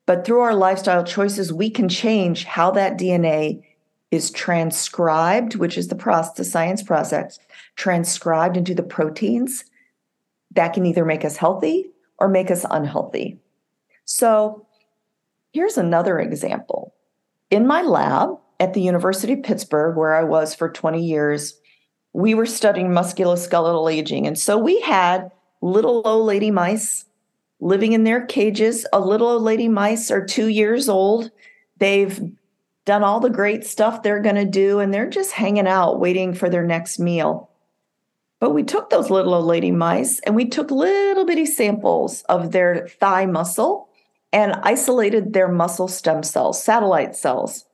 but 0.06 0.24
through 0.24 0.42
our 0.42 0.54
lifestyle 0.54 1.04
choices, 1.04 1.52
we 1.52 1.72
can 1.72 1.90
change 1.90 2.46
how 2.46 2.70
that 2.72 3.00
DNA 3.00 3.64
is 4.12 4.32
transcribed, 4.32 5.56
which 5.56 5.78
is 5.78 5.90
the 5.90 5.96
process, 5.96 6.50
science 6.50 6.82
process, 6.82 7.40
transcribed 7.76 8.58
into 8.58 8.74
the 8.74 8.84
proteins 8.84 9.66
that 10.56 10.74
can 10.74 10.86
either 10.86 11.06
make 11.06 11.26
us 11.26 11.38
healthy 11.38 11.90
or 12.18 12.28
make 12.28 12.50
us 12.50 12.66
unhealthy. 12.70 13.38
So 14.06 14.66
here's 15.52 15.78
another 15.78 16.20
example. 16.20 16.94
In 17.50 17.68
my 17.68 17.82
lab 17.82 18.38
at 18.60 18.74
the 18.74 18.82
University 18.82 19.34
of 19.34 19.44
Pittsburgh, 19.44 19.98
where 19.98 20.16
I 20.16 20.24
was 20.24 20.56
for 20.56 20.70
20 20.70 21.04
years, 21.04 21.60
we 22.14 22.34
were 22.34 22.46
studying 22.46 22.90
musculoskeletal 22.90 23.92
aging. 23.92 24.26
And 24.26 24.40
so 24.40 24.58
we 24.58 24.80
had 24.82 25.32
little 25.62 26.02
old 26.06 26.26
lady 26.26 26.52
mice 26.52 27.06
living 27.60 27.94
in 27.94 28.04
their 28.04 28.26
cages. 28.26 28.86
A 28.94 29.00
little 29.00 29.28
old 29.28 29.44
lady 29.44 29.68
mice 29.68 30.10
are 30.10 30.26
two 30.26 30.48
years 30.48 30.90
old. 30.90 31.32
They've 31.78 32.32
done 32.88 33.04
all 33.04 33.20
the 33.20 33.30
great 33.30 33.66
stuff 33.66 34.02
they're 34.02 34.22
going 34.22 34.36
to 34.36 34.46
do, 34.46 34.80
and 34.80 34.94
they're 34.94 35.10
just 35.10 35.34
hanging 35.34 35.68
out 35.68 36.00
waiting 36.00 36.34
for 36.34 36.50
their 36.50 36.66
next 36.66 36.98
meal. 37.00 37.52
But 38.40 38.52
we 38.52 38.64
took 38.64 38.90
those 38.90 39.10
little 39.10 39.34
old 39.34 39.46
lady 39.46 39.72
mice 39.72 40.20
and 40.22 40.36
we 40.36 40.46
took 40.46 40.72
little 40.72 41.26
bitty 41.26 41.48
samples 41.48 42.22
of 42.30 42.52
their 42.52 42.88
thigh 42.88 43.26
muscle 43.26 43.90
and 44.32 44.54
isolated 44.62 45.34
their 45.34 45.48
muscle 45.48 45.88
stem 45.88 46.22
cells, 46.22 46.64
satellite 46.64 47.16
cells. 47.16 47.66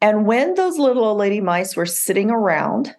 And 0.00 0.26
when 0.26 0.54
those 0.54 0.78
little 0.78 1.04
old 1.04 1.18
lady 1.18 1.40
mice 1.40 1.76
were 1.76 1.86
sitting 1.86 2.30
around, 2.30 2.96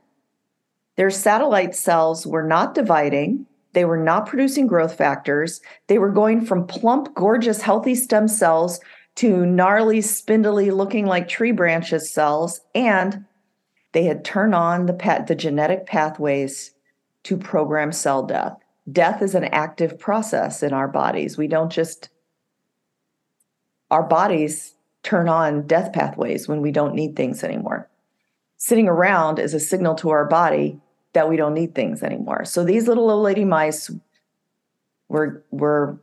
their 0.95 1.09
satellite 1.09 1.73
cells 1.75 2.27
were 2.27 2.43
not 2.43 2.75
dividing. 2.75 3.47
They 3.73 3.85
were 3.85 3.97
not 3.97 4.27
producing 4.27 4.67
growth 4.67 4.95
factors. 4.95 5.61
They 5.87 5.97
were 5.97 6.11
going 6.11 6.45
from 6.45 6.67
plump, 6.67 7.15
gorgeous, 7.15 7.61
healthy 7.61 7.95
stem 7.95 8.27
cells 8.27 8.79
to 9.19 9.45
gnarly, 9.45 9.99
spindly, 9.99 10.71
looking 10.71 11.05
like 11.05 11.27
tree 11.27 11.51
branches 11.51 12.09
cells. 12.09 12.61
And 12.73 13.25
they 13.91 14.05
had 14.05 14.23
turned 14.23 14.55
on 14.55 14.85
the, 14.85 14.93
pat- 14.93 15.27
the 15.27 15.35
genetic 15.35 15.85
pathways 15.85 16.73
to 17.23 17.35
program 17.35 17.91
cell 17.91 18.23
death. 18.23 18.55
Death 18.89 19.21
is 19.21 19.35
an 19.35 19.43
active 19.43 19.99
process 19.99 20.63
in 20.63 20.71
our 20.71 20.87
bodies. 20.87 21.37
We 21.37 21.49
don't 21.49 21.69
just, 21.69 22.07
our 23.91 24.03
bodies 24.03 24.73
turn 25.03 25.27
on 25.27 25.67
death 25.67 25.91
pathways 25.91 26.47
when 26.47 26.61
we 26.61 26.71
don't 26.71 26.95
need 26.95 27.17
things 27.17 27.43
anymore. 27.43 27.89
Sitting 28.55 28.87
around 28.87 29.37
is 29.37 29.53
a 29.53 29.59
signal 29.59 29.95
to 29.95 30.11
our 30.11 30.23
body 30.29 30.79
that 31.11 31.27
we 31.27 31.35
don't 31.35 31.53
need 31.53 31.75
things 31.75 32.03
anymore. 32.03 32.45
So 32.45 32.63
these 32.63 32.87
little 32.87 33.09
old 33.09 33.23
lady 33.23 33.43
mice 33.43 33.91
were, 35.09 35.43
were 35.51 36.01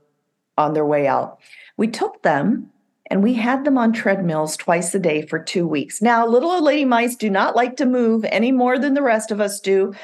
on 0.58 0.74
their 0.74 0.84
way 0.84 1.06
out. 1.06 1.38
We 1.78 1.88
took 1.88 2.22
them 2.22 2.72
and 3.10 3.22
we 3.22 3.34
had 3.34 3.64
them 3.64 3.78
on 3.78 3.92
treadmills 3.92 4.56
twice 4.56 4.94
a 4.94 4.98
day 4.98 5.22
for 5.22 5.38
two 5.38 5.66
weeks. 5.66 6.02
Now, 6.02 6.26
little 6.26 6.50
old 6.50 6.64
lady 6.64 6.84
mice 6.84 7.16
do 7.16 7.30
not 7.30 7.56
like 7.56 7.76
to 7.76 7.86
move 7.86 8.24
any 8.26 8.52
more 8.52 8.78
than 8.78 8.94
the 8.94 9.02
rest 9.02 9.30
of 9.30 9.40
us 9.40 9.60
do. 9.60 9.94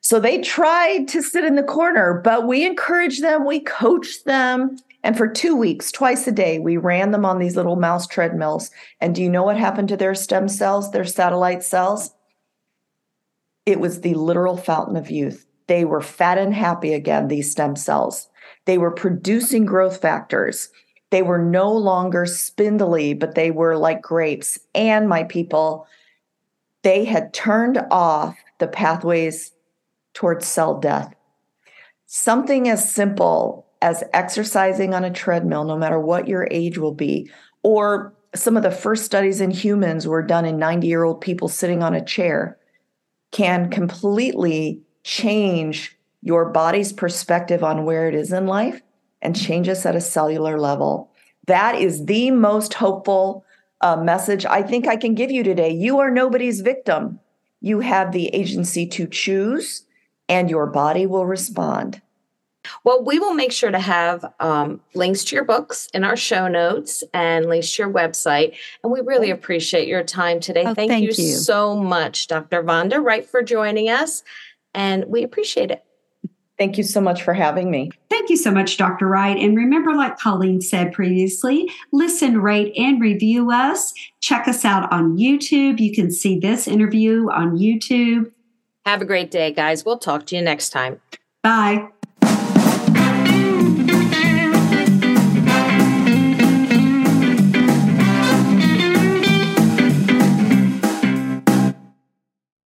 So 0.00 0.20
they 0.20 0.40
tried 0.40 1.08
to 1.08 1.22
sit 1.22 1.44
in 1.44 1.56
the 1.56 1.62
corner, 1.62 2.20
but 2.22 2.46
we 2.46 2.64
encouraged 2.64 3.22
them, 3.22 3.44
we 3.44 3.60
coached 3.60 4.24
them. 4.24 4.76
And 5.02 5.16
for 5.16 5.28
two 5.28 5.56
weeks, 5.56 5.92
twice 5.92 6.26
a 6.26 6.32
day, 6.32 6.58
we 6.58 6.76
ran 6.76 7.10
them 7.10 7.24
on 7.24 7.38
these 7.38 7.56
little 7.56 7.76
mouse 7.76 8.06
treadmills. 8.06 8.70
And 9.00 9.14
do 9.14 9.22
you 9.22 9.28
know 9.28 9.42
what 9.42 9.56
happened 9.56 9.88
to 9.88 9.96
their 9.96 10.14
stem 10.14 10.48
cells, 10.48 10.90
their 10.90 11.04
satellite 11.04 11.62
cells? 11.62 12.12
It 13.66 13.80
was 13.80 14.00
the 14.00 14.14
literal 14.14 14.56
fountain 14.56 14.96
of 14.96 15.10
youth. 15.10 15.46
They 15.66 15.84
were 15.84 16.00
fat 16.00 16.38
and 16.38 16.54
happy 16.54 16.94
again, 16.94 17.28
these 17.28 17.50
stem 17.50 17.76
cells. 17.76 18.28
They 18.64 18.78
were 18.78 18.92
producing 18.92 19.64
growth 19.64 20.00
factors. 20.00 20.70
They 21.10 21.22
were 21.22 21.38
no 21.38 21.72
longer 21.72 22.26
spindly, 22.26 23.14
but 23.14 23.34
they 23.34 23.50
were 23.50 23.76
like 23.76 24.02
grapes. 24.02 24.58
And 24.74 25.08
my 25.08 25.24
people, 25.24 25.86
they 26.82 27.04
had 27.04 27.32
turned 27.32 27.78
off 27.90 28.36
the 28.58 28.66
pathways 28.66 29.52
towards 30.14 30.46
cell 30.46 30.78
death. 30.78 31.14
Something 32.06 32.68
as 32.68 32.90
simple 32.90 33.66
as 33.82 34.02
exercising 34.12 34.94
on 34.94 35.04
a 35.04 35.12
treadmill, 35.12 35.64
no 35.64 35.76
matter 35.76 36.00
what 36.00 36.28
your 36.28 36.48
age 36.50 36.78
will 36.78 36.94
be, 36.94 37.30
or 37.62 38.12
some 38.34 38.56
of 38.56 38.62
the 38.62 38.70
first 38.70 39.04
studies 39.04 39.40
in 39.40 39.50
humans 39.50 40.06
were 40.06 40.22
done 40.22 40.44
in 40.44 40.58
90 40.58 40.86
year 40.86 41.04
old 41.04 41.20
people 41.20 41.48
sitting 41.48 41.82
on 41.82 41.94
a 41.94 42.04
chair, 42.04 42.58
can 43.30 43.70
completely 43.70 44.80
change 45.04 45.96
your 46.22 46.46
body's 46.46 46.92
perspective 46.92 47.62
on 47.62 47.84
where 47.84 48.08
it 48.08 48.14
is 48.14 48.32
in 48.32 48.46
life 48.46 48.80
and 49.26 49.34
change 49.34 49.68
us 49.68 49.84
at 49.84 49.96
a 49.96 50.00
cellular 50.00 50.58
level. 50.58 51.10
That 51.46 51.74
is 51.74 52.06
the 52.06 52.30
most 52.30 52.74
hopeful 52.74 53.44
uh, 53.80 53.96
message 53.96 54.46
I 54.46 54.62
think 54.62 54.86
I 54.86 54.96
can 54.96 55.16
give 55.16 55.32
you 55.32 55.42
today. 55.42 55.70
You 55.70 55.98
are 55.98 56.10
nobody's 56.10 56.60
victim. 56.60 57.18
You 57.60 57.80
have 57.80 58.12
the 58.12 58.28
agency 58.28 58.86
to 58.86 59.08
choose, 59.08 59.82
and 60.28 60.48
your 60.48 60.66
body 60.66 61.06
will 61.06 61.26
respond. 61.26 62.00
Well, 62.84 63.04
we 63.04 63.18
will 63.18 63.34
make 63.34 63.52
sure 63.52 63.70
to 63.70 63.78
have 63.78 64.24
um, 64.38 64.80
links 64.94 65.24
to 65.24 65.36
your 65.36 65.44
books 65.44 65.88
in 65.92 66.04
our 66.04 66.16
show 66.16 66.46
notes 66.48 67.02
and 67.12 67.46
links 67.46 67.74
to 67.74 67.82
your 67.82 67.92
website. 67.92 68.56
And 68.82 68.92
we 68.92 69.00
really 69.00 69.30
appreciate 69.30 69.88
your 69.88 70.02
time 70.04 70.40
today. 70.40 70.64
Oh, 70.66 70.74
thank, 70.74 70.90
thank 70.90 71.02
you, 71.02 71.08
you. 71.08 71.34
so 71.36 71.76
much, 71.76 72.28
Dr. 72.28 72.62
Vonda 72.62 73.02
Wright, 73.02 73.28
for 73.28 73.42
joining 73.42 73.88
us. 73.88 74.22
And 74.74 75.04
we 75.06 75.22
appreciate 75.22 75.70
it. 75.70 75.85
Thank 76.58 76.78
you 76.78 76.84
so 76.84 77.00
much 77.00 77.22
for 77.22 77.34
having 77.34 77.70
me. 77.70 77.90
Thank 78.08 78.30
you 78.30 78.36
so 78.36 78.50
much, 78.50 78.76
Dr. 78.78 79.06
Wright. 79.06 79.36
And 79.36 79.56
remember, 79.56 79.94
like 79.94 80.18
Colleen 80.18 80.60
said 80.60 80.92
previously, 80.92 81.70
listen, 81.92 82.40
rate, 82.40 82.72
and 82.76 83.00
review 83.00 83.50
us. 83.50 83.92
Check 84.20 84.48
us 84.48 84.64
out 84.64 84.90
on 84.90 85.18
YouTube. 85.18 85.78
You 85.80 85.94
can 85.94 86.10
see 86.10 86.38
this 86.38 86.66
interview 86.66 87.28
on 87.30 87.58
YouTube. 87.58 88.32
Have 88.86 89.02
a 89.02 89.04
great 89.04 89.30
day, 89.30 89.52
guys. 89.52 89.84
We'll 89.84 89.98
talk 89.98 90.26
to 90.26 90.36
you 90.36 90.42
next 90.42 90.70
time. 90.70 91.00
Bye. 91.42 91.88